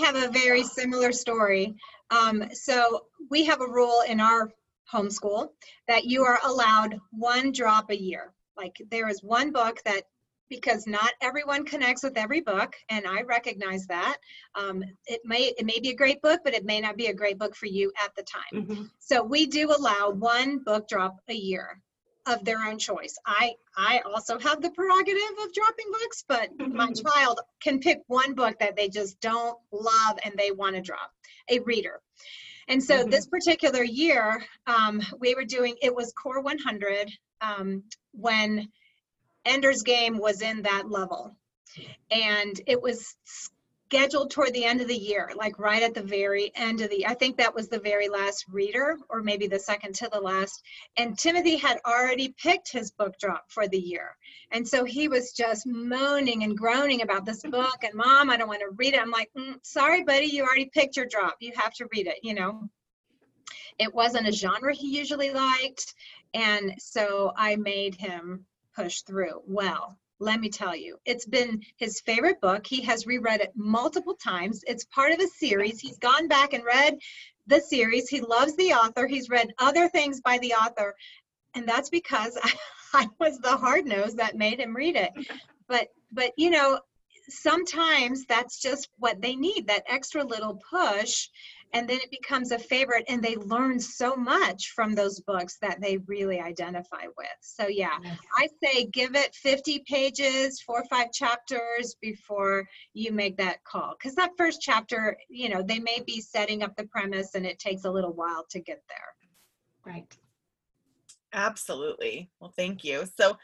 I 0.00 0.06
have 0.06 0.16
a 0.16 0.30
very 0.30 0.62
similar 0.62 1.12
story. 1.12 1.74
Um, 2.10 2.44
so 2.52 3.06
we 3.30 3.44
have 3.44 3.60
a 3.60 3.66
rule 3.66 4.02
in 4.08 4.20
our 4.20 4.50
homeschool 4.92 5.48
that 5.86 6.04
you 6.04 6.24
are 6.24 6.38
allowed 6.44 6.98
one 7.10 7.52
drop 7.52 7.90
a 7.90 8.00
year. 8.00 8.32
Like 8.56 8.76
there 8.90 9.08
is 9.08 9.22
one 9.22 9.52
book 9.52 9.80
that 9.84 10.02
because 10.50 10.86
not 10.86 11.10
everyone 11.20 11.64
connects 11.64 12.02
with 12.02 12.16
every 12.16 12.40
book 12.40 12.72
and 12.88 13.06
i 13.06 13.20
recognize 13.22 13.86
that 13.86 14.16
um, 14.54 14.82
it 15.06 15.20
may 15.24 15.52
it 15.58 15.66
may 15.66 15.78
be 15.78 15.90
a 15.90 15.94
great 15.94 16.22
book 16.22 16.40
but 16.42 16.54
it 16.54 16.64
may 16.64 16.80
not 16.80 16.96
be 16.96 17.06
a 17.06 17.14
great 17.14 17.38
book 17.38 17.54
for 17.54 17.66
you 17.66 17.92
at 18.02 18.14
the 18.16 18.22
time 18.22 18.62
Mm-hmm. 18.64 18.84
so 18.98 19.22
we 19.22 19.46
do 19.46 19.70
allow 19.70 20.10
one 20.10 20.58
book 20.64 20.88
drop 20.88 21.16
a 21.28 21.34
year 21.34 21.80
of 22.26 22.44
their 22.46 22.60
own 22.64 22.78
choice 22.78 23.14
i 23.26 23.52
i 23.76 24.00
also 24.06 24.38
have 24.38 24.62
the 24.62 24.70
prerogative 24.70 25.36
of 25.44 25.52
dropping 25.52 25.86
books 25.92 26.24
but 26.26 26.48
my 26.72 26.90
child 26.92 27.40
can 27.62 27.78
pick 27.78 28.00
one 28.06 28.32
book 28.34 28.58
that 28.58 28.74
they 28.74 28.88
just 28.88 29.20
don't 29.20 29.58
love 29.70 30.18
and 30.24 30.34
they 30.36 30.50
want 30.50 30.74
to 30.76 30.80
drop 30.80 31.10
a 31.50 31.58
reader 31.60 32.00
and 32.68 32.82
so 32.82 33.04
Mhm. 33.04 33.10
this 33.10 33.26
particular 33.26 33.82
year, 33.82 34.44
um, 34.66 35.00
we 35.18 35.34
were 35.34 35.44
doing, 35.44 35.76
it 35.82 35.94
was 35.94 36.12
Core 36.12 36.40
100 36.40 37.10
um, 37.40 37.82
when 38.12 38.70
Ender's 39.44 39.82
Game 39.82 40.18
was 40.18 40.42
in 40.42 40.62
that 40.62 40.90
level. 40.90 41.34
And 42.10 42.60
it 42.66 42.80
was 42.80 43.16
scheduled 43.88 44.30
toward 44.30 44.52
the 44.52 44.66
end 44.66 44.82
of 44.82 44.86
the 44.86 44.94
year, 44.94 45.30
like 45.34 45.58
right 45.58 45.82
at 45.82 45.94
the 45.94 46.02
very 46.02 46.52
end 46.54 46.82
of 46.82 46.90
the 46.90 47.06
I 47.06 47.14
think 47.14 47.38
that 47.38 47.54
was 47.54 47.68
the 47.68 47.80
very 47.80 48.10
last 48.10 48.44
reader 48.50 48.98
or 49.08 49.22
maybe 49.22 49.46
the 49.46 49.58
second 49.58 49.94
to 49.94 50.10
the 50.12 50.20
last. 50.20 50.62
And 50.98 51.18
Timothy 51.18 51.56
had 51.56 51.80
already 51.86 52.34
picked 52.36 52.70
his 52.70 52.90
book 52.90 53.18
drop 53.18 53.50
for 53.50 53.66
the 53.66 53.78
year. 53.78 54.14
And 54.50 54.68
so 54.68 54.84
he 54.84 55.08
was 55.08 55.32
just 55.32 55.66
moaning 55.66 56.42
and 56.44 56.56
groaning 56.56 57.00
about 57.00 57.24
this 57.24 57.42
book 57.50 57.78
and 57.82 57.94
mom, 57.94 58.28
I 58.28 58.36
don't 58.36 58.46
want 58.48 58.60
to 58.60 58.76
read 58.76 58.92
it. 58.92 59.00
I'm 59.00 59.10
like, 59.10 59.30
mm, 59.34 59.54
sorry, 59.62 60.04
buddy, 60.04 60.26
you 60.26 60.42
already 60.42 60.66
picked 60.66 60.98
your 60.98 61.06
drop. 61.06 61.36
You 61.40 61.52
have 61.56 61.72
to 61.74 61.88
read 61.90 62.08
it, 62.08 62.18
you 62.22 62.34
know. 62.34 62.68
It 63.78 63.94
wasn't 63.94 64.28
a 64.28 64.32
genre 64.32 64.74
he 64.74 64.98
usually 64.98 65.32
liked. 65.32 65.94
And 66.34 66.74
so 66.78 67.32
I 67.38 67.56
made 67.56 67.94
him 67.94 68.44
push 68.76 69.00
through. 69.00 69.40
Well, 69.46 69.98
let 70.20 70.40
me 70.40 70.48
tell 70.48 70.74
you, 70.74 70.98
it's 71.04 71.26
been 71.26 71.62
his 71.76 72.00
favorite 72.00 72.40
book. 72.40 72.66
He 72.66 72.82
has 72.82 73.06
reread 73.06 73.40
it 73.40 73.52
multiple 73.54 74.14
times. 74.14 74.64
It's 74.66 74.84
part 74.86 75.12
of 75.12 75.20
a 75.20 75.28
series. 75.28 75.80
He's 75.80 75.98
gone 75.98 76.28
back 76.28 76.52
and 76.52 76.64
read 76.64 76.98
the 77.46 77.60
series. 77.60 78.08
He 78.08 78.20
loves 78.20 78.56
the 78.56 78.72
author. 78.72 79.06
He's 79.06 79.30
read 79.30 79.52
other 79.58 79.88
things 79.88 80.20
by 80.20 80.38
the 80.38 80.54
author. 80.54 80.94
And 81.54 81.68
that's 81.68 81.90
because 81.90 82.36
I, 82.42 82.52
I 82.94 83.08
was 83.18 83.38
the 83.38 83.56
hard 83.56 83.86
nose 83.86 84.14
that 84.16 84.36
made 84.36 84.60
him 84.60 84.74
read 84.74 84.96
it. 84.96 85.12
But 85.68 85.88
but 86.10 86.32
you 86.36 86.50
know, 86.50 86.80
sometimes 87.28 88.24
that's 88.24 88.60
just 88.60 88.88
what 88.98 89.20
they 89.20 89.36
need, 89.36 89.66
that 89.68 89.84
extra 89.86 90.24
little 90.24 90.60
push 90.70 91.28
and 91.74 91.88
then 91.88 91.98
it 91.98 92.10
becomes 92.10 92.50
a 92.50 92.58
favorite 92.58 93.04
and 93.08 93.22
they 93.22 93.36
learn 93.36 93.78
so 93.78 94.16
much 94.16 94.70
from 94.74 94.94
those 94.94 95.20
books 95.20 95.58
that 95.60 95.80
they 95.80 95.98
really 96.06 96.40
identify 96.40 97.04
with. 97.16 97.26
So 97.40 97.68
yeah 97.68 97.98
yes. 98.02 98.18
i 98.36 98.48
say 98.62 98.86
give 98.86 99.14
it 99.14 99.34
50 99.34 99.84
pages 99.86 100.60
four 100.60 100.80
or 100.80 100.84
five 100.84 101.12
chapters 101.12 101.96
before 102.00 102.66
you 102.94 103.12
make 103.12 103.36
that 103.36 103.62
call. 103.64 103.94
Because 103.98 104.14
that 104.16 104.32
first 104.36 104.60
chapter 104.60 105.16
you 105.28 105.48
know 105.48 105.62
they 105.62 105.78
may 105.78 106.02
be 106.06 106.20
setting 106.20 106.62
up 106.62 106.76
the 106.76 106.84
premise 106.84 107.34
and 107.34 107.44
it 107.44 107.58
takes 107.58 107.84
a 107.84 107.90
little 107.90 108.12
while 108.12 108.46
to 108.50 108.60
get 108.60 108.82
there. 108.88 109.92
Right. 109.94 110.16
Absolutely. 111.32 112.30
Well 112.40 112.52
thank 112.56 112.84
you. 112.84 113.04
So 113.18 113.36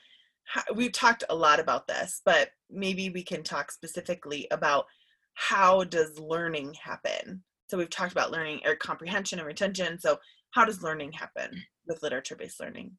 we've 0.74 0.92
talked 0.92 1.24
a 1.28 1.34
lot 1.34 1.58
about 1.58 1.86
this 1.86 2.20
but 2.24 2.50
maybe 2.70 3.10
we 3.10 3.22
can 3.22 3.42
talk 3.42 3.70
specifically 3.72 4.46
about 4.50 4.86
how 5.34 5.84
does 5.84 6.18
learning 6.18 6.74
happen 6.74 7.42
so 7.74 7.78
we've 7.78 7.90
talked 7.90 8.12
about 8.12 8.30
learning 8.30 8.60
or 8.64 8.76
comprehension 8.76 9.40
and 9.40 9.48
retention. 9.48 9.98
So 9.98 10.20
how 10.52 10.64
does 10.64 10.84
learning 10.84 11.10
happen 11.10 11.50
with 11.88 12.04
literature-based 12.04 12.60
learning? 12.60 12.92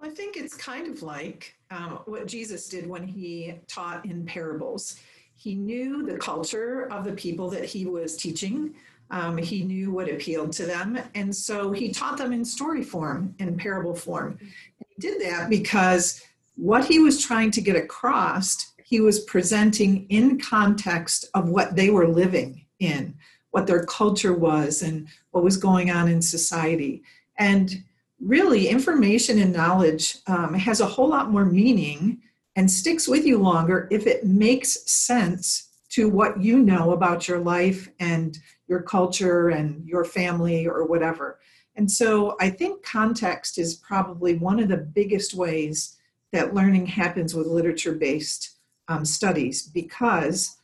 I 0.00 0.08
think 0.08 0.38
it's 0.38 0.56
kind 0.56 0.86
of 0.86 1.02
like 1.02 1.54
um, 1.70 1.98
what 2.06 2.26
Jesus 2.26 2.66
did 2.66 2.88
when 2.88 3.06
he 3.06 3.56
taught 3.68 4.06
in 4.06 4.24
parables. 4.24 4.98
He 5.36 5.54
knew 5.54 6.02
the 6.06 6.16
culture 6.16 6.90
of 6.90 7.04
the 7.04 7.12
people 7.12 7.50
that 7.50 7.66
he 7.66 7.84
was 7.84 8.16
teaching. 8.16 8.74
Um, 9.10 9.36
he 9.36 9.64
knew 9.64 9.90
what 9.90 10.08
appealed 10.08 10.52
to 10.52 10.64
them. 10.64 10.98
And 11.14 11.36
so 11.36 11.72
he 11.72 11.92
taught 11.92 12.16
them 12.16 12.32
in 12.32 12.42
story 12.42 12.82
form, 12.82 13.34
in 13.38 13.54
parable 13.58 13.94
form. 13.94 14.38
And 14.40 14.86
he 14.88 14.94
did 14.98 15.20
that 15.20 15.50
because 15.50 16.22
what 16.54 16.86
he 16.86 17.00
was 17.00 17.22
trying 17.22 17.50
to 17.50 17.60
get 17.60 17.76
across, 17.76 18.72
he 18.82 19.02
was 19.02 19.20
presenting 19.24 20.06
in 20.06 20.40
context 20.40 21.28
of 21.34 21.50
what 21.50 21.76
they 21.76 21.90
were 21.90 22.08
living 22.08 22.64
in, 22.80 23.14
what 23.50 23.66
their 23.66 23.84
culture 23.84 24.32
was, 24.32 24.82
and 24.82 25.08
what 25.30 25.44
was 25.44 25.56
going 25.56 25.90
on 25.90 26.08
in 26.08 26.20
society. 26.20 27.02
And 27.38 27.84
really, 28.20 28.68
information 28.68 29.38
and 29.38 29.52
knowledge 29.52 30.18
um, 30.26 30.54
has 30.54 30.80
a 30.80 30.86
whole 30.86 31.08
lot 31.08 31.30
more 31.30 31.44
meaning 31.44 32.20
and 32.56 32.70
sticks 32.70 33.06
with 33.06 33.24
you 33.24 33.38
longer 33.38 33.88
if 33.90 34.06
it 34.06 34.26
makes 34.26 34.90
sense 34.90 35.68
to 35.90 36.08
what 36.08 36.40
you 36.40 36.58
know 36.58 36.92
about 36.92 37.28
your 37.28 37.40
life 37.40 37.88
and 37.98 38.38
your 38.68 38.82
culture 38.82 39.48
and 39.48 39.84
your 39.86 40.04
family 40.04 40.66
or 40.66 40.84
whatever. 40.84 41.40
And 41.76 41.90
so 41.90 42.36
I 42.40 42.50
think 42.50 42.84
context 42.84 43.58
is 43.58 43.74
probably 43.74 44.36
one 44.36 44.60
of 44.60 44.68
the 44.68 44.76
biggest 44.76 45.34
ways 45.34 45.96
that 46.32 46.54
learning 46.54 46.86
happens 46.86 47.34
with 47.34 47.46
literature 47.46 47.94
based 47.94 48.56
um, 48.88 49.04
studies 49.04 49.66
because 49.68 50.59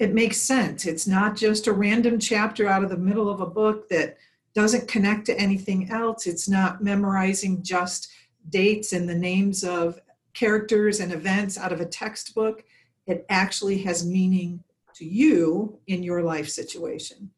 it 0.00 0.14
makes 0.14 0.38
sense. 0.38 0.86
It's 0.86 1.06
not 1.06 1.36
just 1.36 1.66
a 1.66 1.72
random 1.74 2.18
chapter 2.18 2.66
out 2.66 2.82
of 2.82 2.88
the 2.88 2.96
middle 2.96 3.28
of 3.28 3.42
a 3.42 3.46
book 3.46 3.90
that 3.90 4.16
doesn't 4.54 4.88
connect 4.88 5.26
to 5.26 5.38
anything 5.38 5.90
else. 5.90 6.26
It's 6.26 6.48
not 6.48 6.82
memorizing 6.82 7.62
just 7.62 8.10
dates 8.48 8.94
and 8.94 9.06
the 9.06 9.14
names 9.14 9.62
of 9.62 10.00
characters 10.32 11.00
and 11.00 11.12
events 11.12 11.58
out 11.58 11.70
of 11.70 11.82
a 11.82 11.86
textbook. 11.86 12.64
It 13.06 13.26
actually 13.28 13.82
has 13.82 14.06
meaning 14.06 14.64
to 14.94 15.04
you 15.04 15.78
in 15.86 16.02
your 16.02 16.22
life 16.22 16.48
situation. 16.48 17.30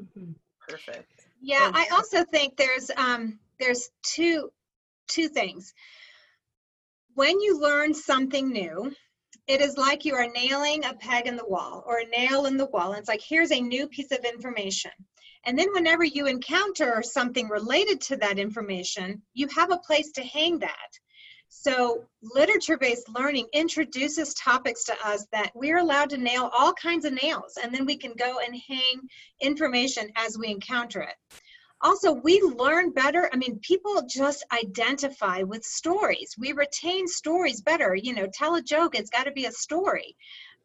Mm-hmm. 0.00 0.32
Perfect. 0.66 1.26
Yeah, 1.42 1.70
I 1.74 1.86
also 1.92 2.24
think 2.24 2.56
there's 2.56 2.90
um, 2.96 3.38
there's 3.60 3.90
two 4.02 4.50
two 5.08 5.28
things. 5.28 5.74
When 7.12 7.38
you 7.40 7.60
learn 7.60 7.92
something 7.92 8.50
new, 8.50 8.94
it 9.46 9.60
is 9.60 9.76
like 9.76 10.04
you 10.04 10.14
are 10.14 10.28
nailing 10.34 10.84
a 10.84 10.94
peg 10.94 11.26
in 11.26 11.36
the 11.36 11.46
wall 11.46 11.84
or 11.86 11.98
a 11.98 12.06
nail 12.06 12.46
in 12.46 12.56
the 12.56 12.66
wall. 12.66 12.92
And 12.92 12.98
it's 12.98 13.08
like, 13.08 13.22
here's 13.26 13.52
a 13.52 13.60
new 13.60 13.86
piece 13.86 14.10
of 14.10 14.24
information. 14.24 14.90
And 15.46 15.58
then 15.58 15.68
whenever 15.72 16.04
you 16.04 16.26
encounter 16.26 17.02
something 17.02 17.48
related 17.48 18.00
to 18.02 18.16
that 18.16 18.38
information, 18.38 19.20
you 19.34 19.46
have 19.54 19.70
a 19.70 19.78
place 19.78 20.10
to 20.12 20.22
hang 20.22 20.58
that. 20.60 20.88
So 21.48 22.04
literature-based 22.22 23.08
learning 23.14 23.46
introduces 23.52 24.34
topics 24.34 24.84
to 24.84 24.94
us 25.04 25.26
that 25.32 25.52
we're 25.54 25.78
allowed 25.78 26.10
to 26.10 26.18
nail 26.18 26.50
all 26.56 26.72
kinds 26.72 27.04
of 27.04 27.12
nails, 27.22 27.58
and 27.62 27.72
then 27.72 27.86
we 27.86 27.96
can 27.96 28.12
go 28.18 28.38
and 28.44 28.56
hang 28.66 29.00
information 29.40 30.10
as 30.16 30.36
we 30.36 30.48
encounter 30.48 31.02
it 31.02 31.14
also 31.84 32.12
we 32.12 32.40
learn 32.40 32.90
better. 32.90 33.30
I 33.32 33.36
mean 33.36 33.60
people 33.60 34.02
just 34.08 34.44
identify 34.52 35.42
with 35.42 35.62
stories. 35.62 36.34
We 36.36 36.52
retain 36.52 37.06
stories 37.06 37.60
better. 37.60 37.94
You 37.94 38.14
know 38.14 38.26
tell 38.26 38.56
a 38.56 38.62
joke 38.62 38.96
it's 38.96 39.10
got 39.10 39.24
to 39.24 39.32
be 39.32 39.44
a 39.44 39.52
story. 39.52 40.16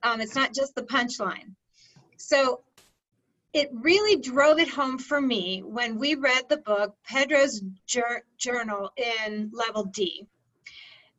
Um, 0.01 0.21
it's 0.21 0.35
not 0.35 0.55
just 0.55 0.73
the 0.73 0.83
punchline. 0.83 1.53
So 2.17 2.61
it 3.53 3.69
really 3.73 4.21
drove 4.21 4.59
it 4.59 4.69
home 4.69 4.97
for 4.97 5.19
me 5.19 5.61
when 5.65 5.97
we 5.97 6.15
read 6.15 6.47
the 6.47 6.57
book 6.57 6.95
pedro's 7.03 7.61
Jur- 7.87 8.23
journal 8.37 8.91
in 8.95 9.51
level 9.53 9.85
d. 9.85 10.27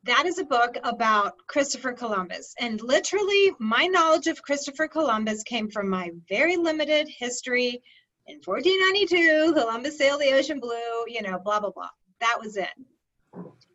That 0.03 0.25
is 0.25 0.39
a 0.39 0.45
book 0.45 0.77
about 0.83 1.45
Christopher 1.45 1.93
Columbus. 1.93 2.55
And 2.59 2.81
literally, 2.81 3.51
my 3.59 3.85
knowledge 3.85 4.25
of 4.25 4.41
Christopher 4.41 4.87
Columbus 4.87 5.43
came 5.43 5.69
from 5.69 5.89
my 5.89 6.11
very 6.27 6.57
limited 6.57 7.07
history 7.07 7.83
in 8.27 8.39
1492, 8.43 9.53
Columbus 9.53 9.97
sailed 9.97 10.21
the 10.21 10.33
ocean 10.33 10.59
blue, 10.59 11.05
you 11.07 11.21
know, 11.21 11.39
blah, 11.39 11.59
blah, 11.59 11.71
blah. 11.71 11.89
That 12.19 12.37
was 12.39 12.57
it. 12.57 12.69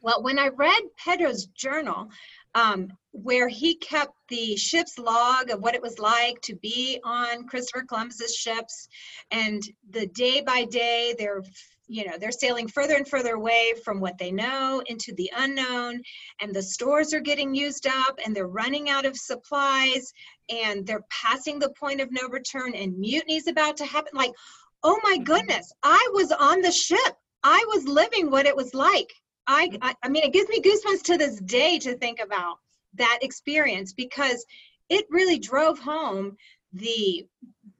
Well, 0.00 0.22
when 0.22 0.38
I 0.38 0.48
read 0.48 0.82
Pedro's 0.96 1.46
journal, 1.46 2.09
um, 2.54 2.88
where 3.12 3.48
he 3.48 3.74
kept 3.76 4.12
the 4.28 4.56
ship's 4.56 4.98
log 4.98 5.50
of 5.50 5.61
what 5.61 5.74
it 5.74 5.82
was 5.82 5.98
like 5.98 6.40
to 6.42 6.54
be 6.54 7.00
on 7.04 7.46
Christopher 7.46 7.85
Columbus's 7.85 8.35
ships, 8.35 8.88
and 9.30 9.62
the 9.90 10.06
day 10.06 10.42
by 10.42 10.64
day, 10.64 11.14
they're 11.18 11.42
you 11.88 12.05
know 12.05 12.16
they're 12.18 12.33
sailing 12.33 12.68
further 12.68 12.94
and 12.94 13.09
further 13.09 13.35
away 13.35 13.72
from 13.85 14.01
what 14.01 14.18
they 14.18 14.31
know 14.31 14.83
into 14.87 15.12
the 15.14 15.31
unknown 15.37 16.01
and 16.40 16.55
the 16.55 16.62
stores 16.62 17.14
are 17.14 17.20
getting 17.20 17.55
used 17.55 17.87
up 17.87 18.18
and 18.25 18.35
they're 18.35 18.49
running 18.49 18.88
out 18.88 19.07
of 19.07 19.16
supplies 19.16 20.12
and 20.49 20.87
they're 20.87 21.05
passing 21.11 21.59
the 21.59 21.72
point 21.79 22.01
of 22.01 22.09
no 22.11 22.29
return 22.29 22.75
and 22.75 22.99
mutiny's 22.99 23.46
about 23.46 23.77
to 23.77 23.85
happen. 23.85 24.12
Like 24.14 24.33
oh 24.83 24.99
my 25.03 25.14
mm-hmm. 25.14 25.25
goodness 25.25 25.72
i 25.83 26.09
was 26.12 26.33
on 26.33 26.61
the 26.61 26.72
ship. 26.72 27.14
I 27.42 27.64
was 27.68 27.87
living 27.87 28.31
what 28.31 28.46
it 28.46 28.57
was 28.57 28.75
like. 28.75 29.12
I, 29.46 29.68
mm-hmm. 29.68 29.77
I 29.83 29.94
i 30.03 30.09
mean 30.09 30.25
it 30.25 30.33
gives 30.33 30.49
me 30.49 30.61
goosebumps 30.61 31.03
to 31.05 31.18
this 31.18 31.40
day 31.40 31.79
to 31.81 31.96
think 31.96 32.20
about 32.20 32.59
that 32.94 33.18
experience 33.22 33.92
because 33.92 34.44
it 34.88 35.07
really 35.11 35.38
drove 35.38 35.79
home 35.79 36.37
the 36.72 37.27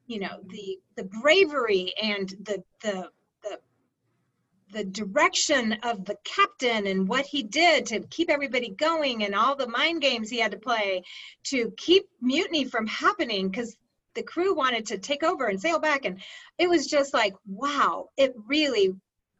you 0.07 0.19
know 0.19 0.39
the 0.47 0.79
the 0.95 1.03
bravery 1.21 1.93
and 2.01 2.29
the 2.43 2.63
the 2.81 3.09
the 4.71 4.83
direction 4.83 5.73
of 5.83 6.03
the 6.05 6.17
captain 6.23 6.87
and 6.87 7.07
what 7.07 7.25
he 7.25 7.43
did 7.43 7.85
to 7.85 8.01
keep 8.01 8.29
everybody 8.29 8.69
going 8.69 9.23
and 9.23 9.33
all 9.33 9.55
the 9.55 9.67
mind 9.67 10.01
games 10.01 10.29
he 10.29 10.39
had 10.39 10.51
to 10.51 10.57
play 10.57 11.03
to 11.43 11.71
keep 11.77 12.07
mutiny 12.21 12.65
from 12.65 12.85
happening 12.87 13.49
because 13.49 13.77
the 14.13 14.23
crew 14.23 14.53
wanted 14.53 14.85
to 14.87 14.97
take 14.97 15.23
over 15.23 15.45
and 15.45 15.61
sail 15.61 15.79
back. 15.79 16.05
And 16.05 16.19
it 16.57 16.67
was 16.67 16.87
just 16.87 17.13
like 17.13 17.35
wow 17.45 18.09
it 18.17 18.33
really 18.45 18.93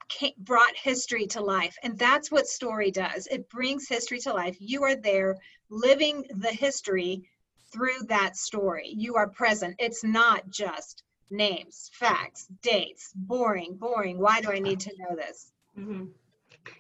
came, 0.09 0.33
brought 0.37 0.75
history 0.75 1.27
to 1.27 1.41
life. 1.41 1.75
And 1.83 1.97
that's 1.97 2.31
what 2.31 2.47
story 2.47 2.91
does. 2.91 3.27
It 3.27 3.49
brings 3.49 3.87
history 3.87 4.19
to 4.19 4.33
life. 4.33 4.55
You 4.59 4.83
are 4.83 4.95
there 4.95 5.37
living 5.69 6.25
the 6.29 6.51
history 6.51 7.29
through 7.71 8.03
that 8.07 8.37
story. 8.37 8.93
You 8.95 9.15
are 9.15 9.27
present. 9.27 9.75
It's 9.79 10.03
not 10.03 10.49
just 10.49 11.03
names, 11.29 11.89
facts, 11.93 12.47
dates, 12.61 13.11
boring, 13.15 13.75
boring. 13.75 14.19
Why 14.19 14.41
do 14.41 14.51
I 14.51 14.59
need 14.59 14.79
to 14.81 14.91
know 14.97 15.15
this? 15.15 15.51
Mm-hmm. 15.77 16.05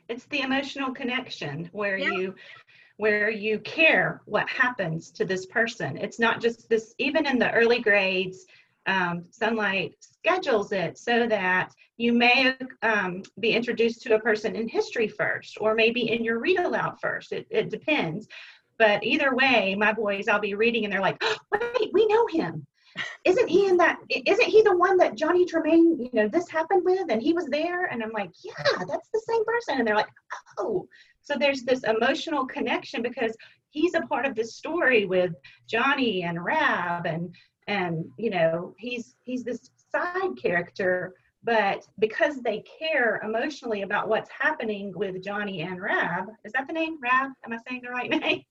It's 0.09 0.25
the 0.25 0.41
emotional 0.41 0.93
connection 0.93 1.69
where 1.71 1.97
yeah. 1.97 2.11
you 2.11 2.35
where 2.97 3.29
you 3.29 3.59
care 3.59 4.21
what 4.25 4.49
happens 4.49 5.11
to 5.11 5.23
this 5.23 5.45
person. 5.45 5.97
It's 5.97 6.19
not 6.19 6.41
just 6.41 6.67
this, 6.67 6.95
even 6.97 7.27
in 7.27 7.37
the 7.37 7.51
early 7.51 7.79
grades, 7.79 8.47
um, 8.87 9.25
Sonlight 9.31 9.93
schedules 9.99 10.71
it 10.71 10.97
so 10.97 11.27
that 11.27 11.73
you 11.97 12.13
may 12.13 12.55
um, 12.81 13.21
be 13.39 13.51
introduced 13.51 14.01
to 14.03 14.15
a 14.15 14.19
person 14.19 14.55
in 14.55 14.67
history 14.67 15.07
first, 15.07 15.57
or 15.59 15.75
maybe 15.75 16.11
in 16.11 16.23
your 16.23 16.39
read 16.39 16.59
aloud 16.59 16.97
first. 16.99 17.31
It, 17.31 17.47
it 17.49 17.69
depends. 17.69 18.27
But 18.79 19.03
either 19.03 19.35
way, 19.35 19.75
my 19.75 19.93
boys, 19.93 20.27
I'll 20.27 20.39
be 20.39 20.53
reading 20.53 20.83
and 20.83 20.93
they're 20.93 21.01
like, 21.01 21.17
oh, 21.21 21.37
wait, 21.51 21.91
we 21.93 22.05
know 22.07 22.27
him. 22.27 22.65
Isn't 23.25 23.47
he 23.47 23.67
in 23.67 23.77
that? 23.77 23.99
Isn't 24.09 24.47
he 24.47 24.61
the 24.61 24.75
one 24.75 24.97
that 24.97 25.15
Johnny 25.15 25.45
Tremain 25.45 25.97
you 25.99 26.09
know, 26.13 26.27
this 26.27 26.49
happened 26.49 26.83
with 26.85 27.09
and 27.09 27.21
he 27.21 27.33
was 27.33 27.45
there? 27.47 27.85
And 27.85 28.03
I'm 28.03 28.11
like, 28.11 28.31
yeah, 28.43 28.53
that's 28.87 29.09
the 29.13 29.21
same 29.27 29.45
person. 29.45 29.79
And 29.79 29.87
they're 29.87 29.95
like, 29.95 30.09
oh. 30.57 30.87
So 31.21 31.35
there's 31.37 31.63
this 31.63 31.83
emotional 31.83 32.45
connection 32.45 33.01
because 33.01 33.35
he's 33.69 33.93
a 33.95 34.01
part 34.01 34.25
of 34.25 34.35
this 34.35 34.55
story 34.55 35.05
with 35.05 35.33
Johnny 35.67 36.23
and 36.23 36.43
Rab 36.43 37.05
and 37.05 37.33
and 37.67 38.05
you 38.17 38.29
know 38.29 38.73
he's 38.77 39.15
he's 39.23 39.43
this 39.43 39.69
side 39.91 40.37
character 40.41 41.13
but 41.43 41.85
because 41.99 42.41
they 42.41 42.63
care 42.79 43.21
emotionally 43.23 43.83
about 43.83 44.09
what's 44.09 44.29
happening 44.29 44.91
with 44.93 45.23
Johnny 45.23 45.61
and 45.61 45.81
Rab, 45.81 46.25
is 46.43 46.51
that 46.51 46.67
the 46.67 46.73
name? 46.73 46.97
Rab? 47.01 47.31
Am 47.45 47.53
I 47.53 47.57
saying 47.65 47.83
the 47.83 47.89
right 47.89 48.09
name? 48.21 48.43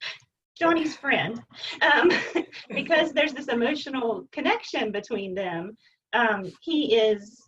Johnny's 0.59 0.97
friend. 0.97 1.42
Um, 1.81 2.11
because 2.71 3.12
there's 3.12 3.35
this 3.35 3.49
emotional 3.49 4.27
connection 4.33 4.92
between 4.92 5.35
them. 5.35 5.77
Um, 6.12 6.51
he 6.61 6.97
is, 6.97 7.42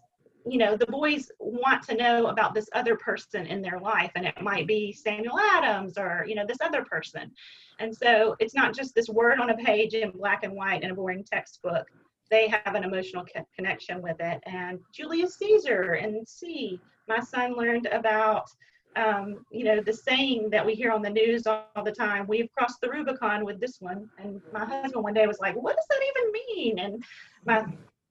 you 0.46 0.58
know, 0.58 0.76
the 0.76 0.86
boys 0.86 1.30
want 1.38 1.82
to 1.84 1.96
know 1.96 2.26
about 2.26 2.54
this 2.54 2.68
other 2.74 2.96
person 2.96 3.46
in 3.46 3.62
their 3.62 3.78
life, 3.78 4.12
and 4.14 4.26
it 4.26 4.40
might 4.42 4.66
be 4.66 4.92
Samuel 4.92 5.38
Adams 5.38 5.96
or, 5.96 6.24
you 6.26 6.34
know, 6.34 6.44
this 6.46 6.58
other 6.60 6.84
person. 6.84 7.30
And 7.78 7.94
so 7.94 8.36
it's 8.40 8.54
not 8.54 8.74
just 8.74 8.94
this 8.94 9.08
word 9.08 9.40
on 9.40 9.50
a 9.50 9.56
page 9.56 9.94
in 9.94 10.10
black 10.10 10.42
and 10.42 10.52
white 10.52 10.82
in 10.82 10.90
a 10.90 10.94
boring 10.94 11.24
textbook 11.24 11.86
they 12.30 12.48
have 12.48 12.74
an 12.74 12.84
emotional 12.84 13.24
co- 13.24 13.46
connection 13.54 14.02
with 14.02 14.16
it. 14.20 14.40
And 14.46 14.80
Julius 14.92 15.36
Caesar 15.38 15.94
and 15.94 16.26
see, 16.26 16.80
my 17.08 17.20
son 17.20 17.56
learned 17.56 17.86
about, 17.86 18.50
um, 18.96 19.44
you 19.50 19.64
know, 19.64 19.80
the 19.80 19.92
saying 19.92 20.50
that 20.50 20.64
we 20.64 20.74
hear 20.74 20.90
on 20.90 21.02
the 21.02 21.10
news 21.10 21.46
all, 21.46 21.66
all 21.76 21.84
the 21.84 21.92
time, 21.92 22.26
we've 22.26 22.50
crossed 22.56 22.80
the 22.80 22.90
Rubicon 22.90 23.44
with 23.44 23.60
this 23.60 23.80
one. 23.80 24.08
And 24.18 24.40
my 24.52 24.64
husband 24.64 25.04
one 25.04 25.14
day 25.14 25.26
was 25.26 25.38
like, 25.40 25.54
what 25.54 25.76
does 25.76 25.86
that 25.88 26.00
even 26.08 26.32
mean? 26.32 26.78
And 26.78 27.04
my, 27.44 27.58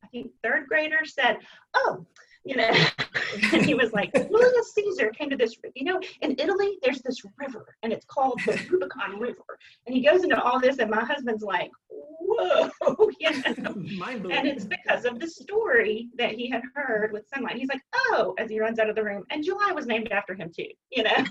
I 0.03 0.07
think 0.11 0.31
third 0.43 0.67
grader 0.67 1.03
said, 1.03 1.37
oh, 1.75 2.05
you 2.47 2.55
know, 2.55 2.69
and 3.53 3.65
he 3.65 3.73
was 3.73 3.91
like, 3.91 4.13
Julius 4.13 4.73
Caesar 4.73 5.09
came 5.09 5.29
to 5.29 5.35
this, 5.35 5.55
you 5.75 5.83
know, 5.83 5.99
in 6.21 6.35
Italy, 6.39 6.77
there's 6.81 7.01
this 7.01 7.21
river 7.37 7.75
and 7.83 7.91
it's 7.91 8.05
called 8.05 8.39
the 8.45 8.57
Rubicon 8.69 9.19
River. 9.19 9.59
And 9.85 9.95
he 9.95 10.01
goes 10.01 10.23
into 10.23 10.41
all 10.41 10.59
this, 10.59 10.79
and 10.79 10.89
my 10.89 11.03
husband's 11.03 11.43
like, 11.43 11.71
whoa, 11.89 12.69
you 13.19 13.31
know? 13.57 13.73
and 14.31 14.47
it's 14.47 14.65
because 14.65 15.03
of 15.05 15.19
the 15.19 15.27
story 15.27 16.07
that 16.17 16.31
he 16.31 16.49
had 16.49 16.61
heard 16.73 17.11
with 17.11 17.29
Sonlight. 17.29 17.57
He's 17.57 17.69
like, 17.69 17.81
oh, 17.95 18.33
as 18.39 18.49
he 18.49 18.59
runs 18.59 18.79
out 18.79 18.89
of 18.89 18.95
the 18.95 19.03
room. 19.03 19.23
And 19.29 19.43
July 19.43 19.73
was 19.73 19.85
named 19.85 20.11
after 20.11 20.33
him 20.33 20.49
too, 20.55 20.69
you 20.91 21.03
know. 21.03 21.25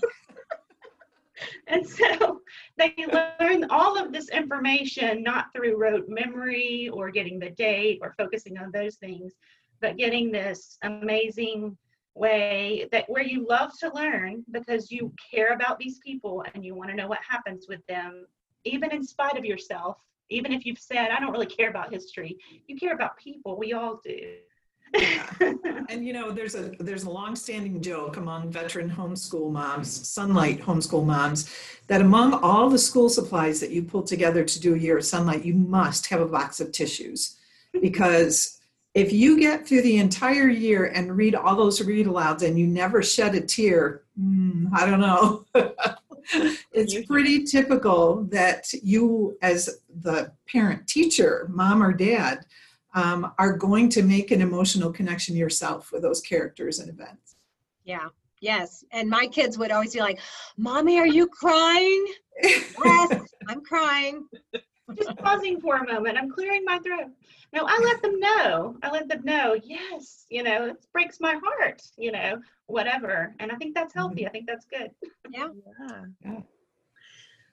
and 1.67 1.87
so 1.87 2.41
they 2.77 2.95
learn 3.13 3.67
all 3.71 3.99
of 3.99 4.13
this 4.13 4.29
information 4.29 5.23
not 5.23 5.47
through 5.55 5.77
rote 5.79 6.09
memory 6.09 6.91
or 6.93 7.11
getting 7.11 7.39
the 7.39 7.51
date 7.51 8.01
or 8.03 8.15
focusing 8.19 8.59
on 8.59 8.71
those 8.73 8.97
things 8.97 9.33
but 9.81 9.97
getting 9.97 10.31
this 10.31 10.79
amazing 10.83 11.77
way 12.15 12.89
that 12.93 13.05
where 13.09 13.23
you 13.23 13.47
love 13.47 13.71
to 13.79 13.93
learn 13.95 14.43
because 14.51 14.91
you 14.91 15.13
care 15.31 15.53
about 15.53 15.79
these 15.79 15.99
people 15.99 16.43
and 16.55 16.65
you 16.65 16.75
want 16.75 16.89
to 16.91 16.97
know 16.97 17.07
what 17.07 17.21
happens 17.29 17.67
with 17.69 17.85
them 17.87 18.27
even 18.65 18.91
in 18.91 19.05
spite 19.05 19.37
of 19.37 19.45
yourself 19.45 19.99
even 20.31 20.53
if 20.53 20.65
you've 20.65 20.79
said 20.79 21.11
i 21.11 21.21
don't 21.21 21.33
really 21.33 21.47
care 21.47 21.69
about 21.69 21.93
history 21.93 22.37
you 22.67 22.77
care 22.77 22.95
about 22.95 23.17
people 23.19 23.59
we 23.59 23.75
all 23.75 24.01
do 24.03 24.37
yeah. 24.95 25.27
and 25.89 26.07
you 26.07 26.13
know 26.13 26.31
there's 26.31 26.55
a 26.55 26.73
there's 26.79 27.05
a 27.05 27.11
long-standing 27.11 27.83
joke 27.83 28.17
among 28.17 28.51
veteran 28.51 28.89
homeschool 28.89 29.51
moms 29.53 30.01
Sonlight 30.09 30.63
homeschool 30.63 31.05
moms 31.05 31.53
that 31.89 32.01
among 32.01 32.35
all 32.35 32.71
the 32.71 32.79
school 32.79 33.09
supplies 33.09 33.61
that 33.61 33.71
you 33.71 33.83
pull 33.83 34.03
together 34.03 34.45
to 34.45 34.61
do 34.61 34.75
a 34.75 34.79
year 34.79 34.97
of 34.99 35.05
Sonlight 35.05 35.45
you 35.45 35.55
must 35.55 36.07
have 36.07 36.21
a 36.21 36.27
box 36.27 36.61
of 36.61 36.73
tissues 36.73 37.37
because 37.83 38.56
if 38.97 39.13
you 39.13 39.39
get 39.39 39.67
through 39.67 39.83
the 39.83 39.99
entire 39.99 40.49
year 40.49 40.87
and 40.87 41.15
read 41.15 41.35
all 41.35 41.55
those 41.55 41.83
read 41.83 42.07
alouds 42.07 42.41
and 42.41 42.59
you 42.59 42.67
never 42.67 43.03
shed 43.03 43.35
a 43.35 43.43
tear, 43.43 44.05
mm, 44.19 44.71
I 44.73 44.87
don't 44.87 45.01
know. 45.01 45.45
it's 46.73 47.07
pretty 47.07 47.45
typical 47.45 48.25
that 48.31 48.73
you, 48.73 49.37
as 49.43 49.83
the 50.01 50.33
parent 50.51 50.89
teacher, 50.89 51.47
mom 51.51 51.83
or 51.83 51.93
dad, 51.93 52.47
um, 52.95 53.35
are 53.39 53.55
going 53.59 53.91
to 53.91 54.03
make 54.03 54.31
an 54.31 54.41
emotional 54.41 54.91
connection 54.91 55.37
yourself 55.37 55.93
with 55.93 56.01
those 56.01 56.23
characters 56.23 56.79
and 56.79 56.89
events. 56.89 57.37
Yeah. 57.85 58.09
Yes. 58.41 58.83
And 58.93 59.11
my 59.11 59.27
kids 59.27 59.59
would 59.59 59.73
always 59.73 59.93
be 59.93 60.01
like, 60.01 60.21
Mommy, 60.57 60.99
are 60.99 61.07
you 61.07 61.27
crying? 61.27 62.07
yes, 62.43 63.21
I'm 63.47 63.61
crying. 63.61 64.27
Just 65.37 65.45
pausing 65.45 65.61
for 65.61 65.77
a 65.77 65.93
moment. 65.93 66.19
I'm 66.19 66.31
clearing 66.31 66.65
my 66.65 66.79
throat. 66.79 67.11
No, 67.53 67.65
I 67.67 67.79
let 67.85 68.03
them 68.03 68.19
know. 68.19 68.77
I 68.83 68.91
let 68.91 69.09
them 69.09 69.23
know, 69.25 69.57
yes, 69.63 70.27
you 70.31 70.43
know, 70.43 70.67
it 70.67 70.87
breaks 70.93 71.21
my 71.21 71.39
heart, 71.43 71.83
you 71.97 72.13
know, 72.13 72.41
whatever. 72.67 73.35
And 73.39 73.53
I 73.53 73.57
think 73.57 73.75
that's 73.75 73.95
healthy. 73.95 74.23
Mm-hmm. 74.23 74.27
I 74.27 74.31
think 74.31 74.47
that's 74.47 74.67
good. 74.67 74.91
Yeah. 75.31 75.49
yeah. 76.25 76.41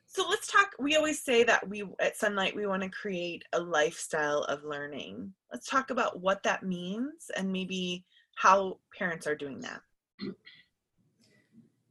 So 0.05 0.25
let's 0.29 0.47
talk. 0.47 0.71
We 0.77 0.95
always 0.95 1.23
say 1.23 1.43
that 1.43 1.67
we 1.67 1.83
at 1.99 2.19
Sonlight 2.19 2.55
we 2.55 2.67
want 2.67 2.83
to 2.83 2.89
create 2.89 3.45
a 3.53 3.59
lifestyle 3.59 4.43
of 4.43 4.63
learning. 4.63 5.33
Let's 5.51 5.67
talk 5.67 5.89
about 5.89 6.19
what 6.19 6.43
that 6.43 6.63
means 6.63 7.31
and 7.35 7.51
maybe 7.51 8.05
how 8.35 8.77
parents 8.97 9.25
are 9.25 9.35
doing 9.35 9.61
that. 9.61 9.81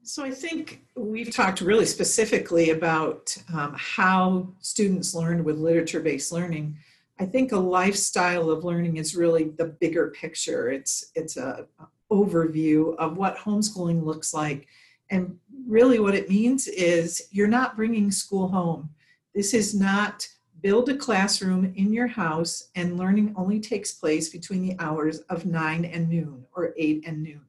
So 0.05 0.25
I 0.25 0.33
think 0.33 0.85
we've 0.97 1.31
talked 1.31 1.61
really 1.61 1.87
specifically 1.87 2.71
about 2.71 3.37
um, 3.55 3.75
how 3.79 4.49
students 4.59 5.15
learn 5.15 5.45
with 5.45 5.59
literature-based 5.59 6.33
learning. 6.33 6.77
I 7.21 7.27
think 7.27 7.53
a 7.53 7.59
lifestyle 7.59 8.51
of 8.51 8.65
learning 8.65 8.97
is 8.97 9.15
really 9.15 9.45
the 9.45 9.67
bigger 9.67 10.11
picture. 10.11 10.71
It's 10.71 11.13
it's 11.15 11.37
a 11.37 11.67
overview 12.11 12.97
of 12.97 13.17
what 13.17 13.37
homeschooling 13.37 14.05
looks 14.05 14.35
like, 14.35 14.67
and 15.11 15.39
really 15.69 16.01
what 16.01 16.17
it 16.17 16.29
means 16.29 16.67
is 16.67 17.29
you're 17.31 17.47
not 17.47 17.77
bringing 17.77 18.11
school 18.11 18.49
home. 18.49 18.91
This 19.37 19.55
is 19.55 19.73
not 19.73 20.27
build 20.63 20.89
a 20.89 20.97
classroom 20.97 21.73
in 21.77 21.93
your 21.93 22.07
house 22.09 22.71
and 22.75 22.97
learning 22.97 23.35
only 23.37 23.61
takes 23.61 23.93
place 23.93 24.29
between 24.29 24.63
the 24.63 24.77
hours 24.79 25.19
of 25.29 25.45
9 25.45 25.85
and 25.85 26.09
noon 26.09 26.45
or 26.55 26.73
8 26.77 27.03
and 27.07 27.21
noon. 27.21 27.41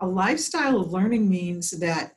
A 0.00 0.06
lifestyle 0.06 0.80
of 0.80 0.92
learning 0.92 1.28
means 1.28 1.70
that 1.72 2.14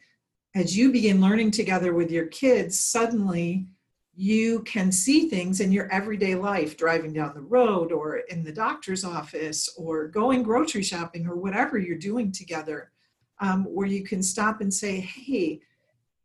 as 0.56 0.76
you 0.76 0.92
begin 0.92 1.22
learning 1.22 1.52
together 1.52 1.94
with 1.94 2.12
your 2.12 2.26
kids, 2.28 2.80
suddenly 2.80 3.68
you 4.15 4.60
can 4.63 4.92
see 4.92 5.30
things 5.30 5.62
in 5.62 5.72
your 5.72 5.89
everyday 5.94 6.36
life, 6.36 6.76
driving 6.76 7.13
down 7.13 7.34
the 7.34 7.42
road 7.42 7.94
or 7.94 8.18
in 8.18 8.44
the 8.44 8.52
doctor's 8.52 9.06
office 9.06 9.74
or 9.78 10.08
going 10.08 10.44
grocery 10.44 10.84
shopping 10.84 11.26
or 11.26 11.36
whatever 11.36 11.78
you're 11.78 11.98
doing 11.98 12.32
together, 12.32 12.92
um, 13.39 13.63
where 13.63 13.88
you 13.88 14.04
can 14.04 14.22
stop 14.22 14.60
and 14.60 14.74
say, 14.74 15.00
hey, 15.00 15.62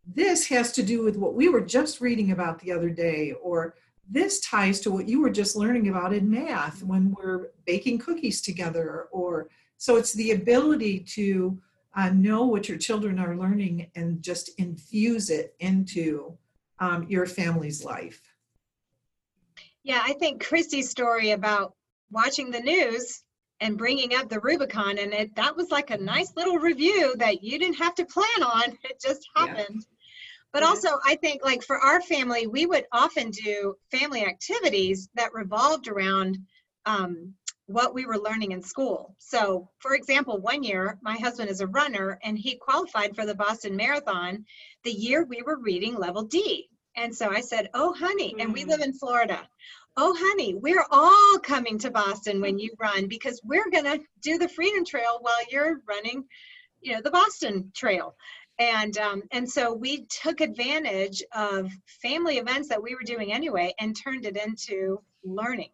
this 0.07 0.47
has 0.49 0.73
to 0.73 0.83
do 0.83 1.05
with 1.05 1.17
what 1.17 1.35
we 1.35 1.49
were 1.49 1.61
just 1.61 2.01
reading 2.01 2.33
about 2.33 2.59
the 2.59 2.73
other 2.73 2.91
day, 2.91 3.33
or 3.41 3.77
this 4.11 4.41
ties 4.41 4.81
to 4.81 4.91
what 4.91 5.09
you 5.09 5.21
were 5.21 5.31
just 5.31 5.55
learning 5.55 5.89
about 5.89 6.13
in 6.13 6.29
math 6.29 6.83
when 6.83 7.15
we're 7.17 7.51
baking 7.65 7.99
cookies 7.99 8.43
together. 8.43 9.07
Or 9.13 9.49
so 9.79 9.97
it's 9.97 10.13
the 10.13 10.33
ability 10.33 11.01
to 11.01 11.59
uh, 11.97 12.11
know 12.11 12.45
what 12.45 12.69
your 12.69 12.79
children 12.79 13.19
are 13.19 13.37
learning 13.37 13.91
and 13.95 14.23
just 14.23 14.51
infuse 14.59 15.31
it 15.31 15.55
into 15.61 16.37
um, 16.81 17.07
your 17.09 17.27
family's 17.27 17.85
life. 17.85 18.21
Yeah, 19.85 20.03
I 20.03 20.15
think 20.15 20.45
Christy's 20.45 20.91
story 20.91 21.33
about 21.33 21.75
watching 22.11 22.51
the 22.51 22.61
news 22.61 23.23
and 23.61 23.79
bringing 23.79 24.15
up 24.15 24.29
the 24.29 24.41
Rubicon 24.41 24.99
and 24.99 25.13
it 25.13 25.35
that 25.37 25.57
was 25.57 25.71
like 25.71 25.91
a 25.91 25.99
nice 25.99 26.33
little 26.37 26.59
review 26.59 27.15
that 27.19 27.43
you 27.43 27.59
didn't 27.59 27.77
have 27.77 27.95
to 27.97 28.05
plan 28.05 28.43
on. 28.43 28.79
It 28.85 29.01
just 29.01 29.29
happened. 29.37 29.81
Yeah. 29.81 29.95
But 30.53 30.63
yeah. 30.63 30.69
also, 30.69 30.89
I 31.05 31.17
think 31.17 31.45
like 31.45 31.63
for 31.63 31.79
our 31.79 32.01
family, 32.01 32.47
we 32.47 32.67
would 32.67 32.87
often 32.93 33.31
do 33.31 33.75
family 33.91 34.25
activities 34.25 35.09
that 35.15 35.35
revolved 35.35 35.89
around 35.89 36.39
um, 36.87 37.35
what 37.67 37.95
we 37.95 38.05
were 38.05 38.19
learning 38.19 38.53
in 38.53 38.63
school. 38.63 39.15
So, 39.19 39.71
for 39.79 39.95
example, 39.95 40.39
one 40.39 40.63
year, 40.63 40.99
my 41.03 41.17
husband 41.17 41.49
is 41.49 41.61
a 41.61 41.67
runner 41.67 42.19
and 42.23 42.39
he 42.39 42.57
qualified 42.57 43.15
for 43.15 43.25
the 43.25 43.35
Boston 43.35 43.77
Marathon 43.77 44.45
the 44.85 44.93
year 44.93 45.25
we 45.25 45.43
were 45.43 45.59
reading 45.59 45.97
level 45.97 46.23
D. 46.23 46.69
And 46.97 47.15
so 47.15 47.31
I 47.31 47.41
said, 47.41 47.71
Oh, 47.75 47.93
honey, 47.95 48.35
and 48.39 48.53
we 48.53 48.65
live 48.65 48.81
mm. 48.81 48.87
in 48.87 48.93
Florida. 48.93 49.41
Oh, 49.97 50.15
honey, 50.19 50.55
we're 50.55 50.85
all 50.91 51.39
coming 51.39 51.79
to 51.79 51.91
Boston 51.91 52.41
when 52.41 52.59
you 52.59 52.71
run 52.79 53.07
because 53.07 53.41
we're 53.45 53.71
going 53.71 53.85
to 53.85 54.01
do 54.23 54.39
the 54.39 54.49
Freedom 54.49 54.85
Trail 54.85 55.19
while 55.21 55.35
you're 55.51 55.81
running, 55.89 56.25
you 56.81 56.93
know, 56.93 57.01
the 57.01 57.11
Boston 57.11 57.71
Trail. 57.75 58.15
And 58.59 58.97
um, 58.99 59.23
and 59.33 59.51
so 59.51 59.73
we 59.73 60.07
took 60.23 60.41
advantage 60.41 61.23
of 61.33 61.73
family 62.03 62.39
events 62.39 62.69
that 62.69 62.83
we 62.83 62.95
were 62.95 63.03
doing 63.05 63.33
anyway 63.33 63.75
and 63.81 63.97
turned 63.97 64.27
it 64.27 64.37
into 64.37 65.01
learning. 65.25 65.71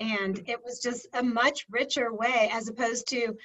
And 0.00 0.42
it 0.46 0.62
was 0.64 0.80
just 0.80 1.06
a 1.14 1.22
much 1.22 1.66
richer 1.70 2.12
way 2.12 2.50
as 2.52 2.68
opposed 2.68 3.08
to, 3.08 3.36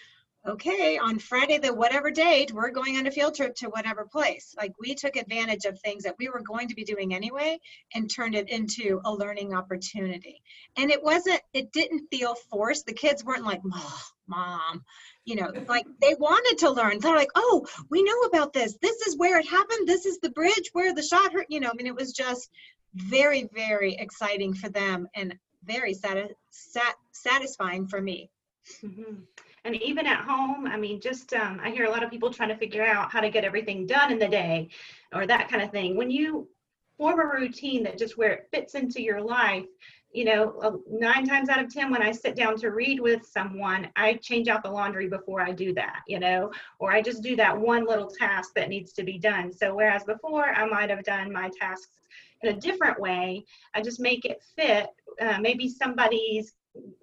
okay, 0.46 0.98
on 0.98 1.20
Friday, 1.20 1.60
the 1.60 1.74
whatever 1.74 2.10
date, 2.10 2.52
we're 2.52 2.72
going 2.72 2.98
on 2.98 3.08
a 3.08 3.12
field 3.12 3.36
trip 3.36 3.56
to 3.56 3.68
whatever 3.68 4.06
place. 4.12 4.56
Like 4.58 4.74
we 4.80 4.96
took 4.96 5.16
advantage 5.16 5.66
of 5.66 5.80
things 5.80 6.04
that 6.04 6.16
we 6.18 6.30
were 6.30 6.42
going 6.42 6.68
to 6.68 6.76
be 6.76 6.84
doing 6.84 7.14
anyway 7.14 7.60
and 7.94 8.10
turned 8.10 8.36
it 8.36 8.50
into 8.50 9.00
a 9.06 9.14
learning 9.14 9.54
opportunity. 9.54 10.42
And 10.78 10.92
it 10.92 11.04
wasn't, 11.04 11.42
it 11.54 11.72
didn't 11.72 12.08
feel 12.10 12.36
forced. 12.50 12.86
The 12.86 12.94
kids 12.94 13.24
weren't 13.24 13.46
like, 13.46 13.64
mom, 13.64 13.84
mom, 14.28 14.84
you 15.26 15.36
know, 15.36 15.52
like 15.68 15.86
they 16.02 16.16
wanted 16.16 16.58
to 16.60 16.72
learn. 16.72 17.00
They're 17.00 17.16
like, 17.16 17.32
oh, 17.36 17.68
we 17.90 18.04
know 18.04 18.22
about 18.22 18.52
this. 18.52 18.78
This 18.82 19.02
is 19.02 19.18
where 19.18 19.40
it 19.40 19.48
happened. 19.48 19.88
This 19.88 20.06
is 20.06 20.20
the 20.20 20.32
bridge 20.32 20.72
where 20.74 20.94
the 20.94 21.04
shot 21.04 21.32
hurt. 21.34 21.46
You 21.50 21.60
know, 21.60 21.70
I 21.70 21.76
mean, 21.76 21.88
it 21.88 21.96
was 21.96 22.14
just 22.14 22.50
very, 22.96 23.48
very 23.54 23.94
exciting 23.94 24.54
for 24.54 24.70
them 24.70 25.08
and 25.16 25.38
very 25.63 25.93
sati- 25.93 26.36
sat- 26.50 26.97
satisfying 27.12 27.88
for 27.88 28.02
me. 28.02 28.30
Mm-hmm. 28.84 29.21
And 29.63 29.76
even 29.82 30.08
at 30.08 30.24
home, 30.24 30.65
I 30.65 30.78
mean, 30.78 31.00
just 31.00 31.34
um, 31.34 31.60
I 31.63 31.69
hear 31.69 31.86
a 31.86 31.89
lot 31.89 32.04
of 32.04 32.10
people 32.10 32.34
trying 32.34 32.50
to 32.50 32.58
figure 32.58 32.84
out 32.84 33.12
how 33.12 33.21
to 33.21 33.30
get 33.30 33.43
everything 33.43 33.86
done 33.86 34.12
in 34.12 34.19
the 34.19 34.28
day 34.28 34.69
or 35.13 35.28
that 35.28 35.50
kind 35.50 35.62
of 35.62 35.71
thing. 35.71 35.95
When 35.95 36.10
you 36.10 36.47
form 36.97 37.19
a 37.19 37.26
routine 37.26 37.84
that 37.84 37.97
just 37.97 38.17
where 38.17 38.32
it 38.32 38.47
fits 38.52 38.74
into 38.74 39.02
your 39.02 39.21
life, 39.21 39.65
you 40.12 40.26
know, 40.26 40.60
uh, 40.62 40.71
nine 40.89 41.26
times 41.26 41.47
out 41.47 41.63
of 41.63 41.74
10, 41.74 41.89
when 41.89 42.02
I 42.02 42.12
sit 42.12 42.36
down 42.36 42.58
to 42.58 42.69
read 42.71 43.00
with 43.00 43.26
someone, 43.26 43.88
I 43.95 44.15
change 44.15 44.50
out 44.50 44.62
the 44.62 44.69
laundry 44.69 45.08
before 45.08 45.41
I 45.41 45.52
do 45.52 45.74
that, 45.76 46.02
you 46.08 46.19
know, 46.19 46.52
or 46.80 46.91
I 46.91 47.02
just 47.02 47.24
do 47.24 47.36
that 47.38 47.58
one 47.58 47.86
little 47.86 48.10
task 48.10 48.52
that 48.56 48.67
needs 48.67 48.91
to 48.93 49.04
be 49.04 49.17
done. 49.17 49.54
So, 49.54 49.74
whereas 49.74 50.04
before 50.04 50.45
I 50.45 50.65
might 50.67 50.89
have 50.89 51.04
done 51.04 51.32
my 51.32 51.50
tasks 51.60 52.02
in 52.43 52.56
a 52.56 52.60
different 52.60 52.99
way, 52.99 53.45
I 53.73 53.82
just 53.82 53.99
make 53.99 54.25
it 54.25 54.41
fit. 54.56 54.88
Uh, 55.19 55.39
maybe 55.39 55.69
somebody's 55.69 56.54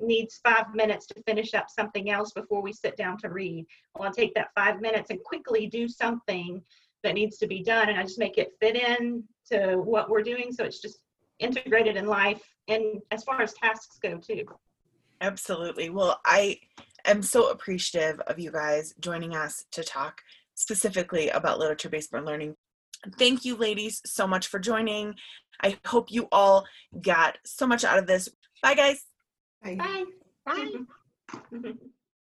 needs 0.00 0.40
five 0.42 0.74
minutes 0.74 1.06
to 1.06 1.22
finish 1.24 1.52
up 1.52 1.68
something 1.68 2.10
else 2.10 2.32
before 2.32 2.62
we 2.62 2.72
sit 2.72 2.96
down 2.96 3.18
to 3.18 3.28
read. 3.28 3.66
Well, 3.94 4.08
I'll 4.08 4.14
take 4.14 4.34
that 4.34 4.48
five 4.54 4.80
minutes 4.80 5.10
and 5.10 5.22
quickly 5.22 5.66
do 5.66 5.88
something 5.88 6.62
that 7.02 7.14
needs 7.14 7.36
to 7.38 7.46
be 7.46 7.62
done, 7.62 7.90
and 7.90 7.98
I 7.98 8.02
just 8.02 8.18
make 8.18 8.38
it 8.38 8.54
fit 8.60 8.76
in 8.76 9.24
to 9.52 9.76
what 9.76 10.08
we're 10.08 10.22
doing. 10.22 10.52
So 10.52 10.64
it's 10.64 10.80
just 10.80 11.00
integrated 11.38 11.96
in 11.96 12.06
life 12.06 12.42
and 12.68 13.00
as 13.10 13.24
far 13.24 13.42
as 13.42 13.54
tasks 13.54 13.98
go 14.02 14.18
too 14.18 14.44
absolutely 15.20 15.90
well 15.90 16.20
i 16.24 16.58
am 17.04 17.22
so 17.22 17.50
appreciative 17.50 18.20
of 18.20 18.38
you 18.38 18.50
guys 18.50 18.94
joining 19.00 19.34
us 19.34 19.64
to 19.70 19.82
talk 19.82 20.20
specifically 20.54 21.28
about 21.30 21.58
literature 21.58 21.88
based 21.88 22.12
learning 22.12 22.54
thank 23.18 23.44
you 23.44 23.56
ladies 23.56 24.00
so 24.04 24.26
much 24.26 24.46
for 24.46 24.58
joining. 24.58 25.14
I 25.62 25.78
hope 25.86 26.10
you 26.10 26.28
all 26.30 26.66
got 27.00 27.38
so 27.44 27.66
much 27.66 27.84
out 27.84 27.98
of 27.98 28.06
this. 28.06 28.28
Bye 28.62 28.74
guys. 28.74 29.04
Bye. 29.62 29.76
Bye, 29.76 30.04
bye. 31.52 31.72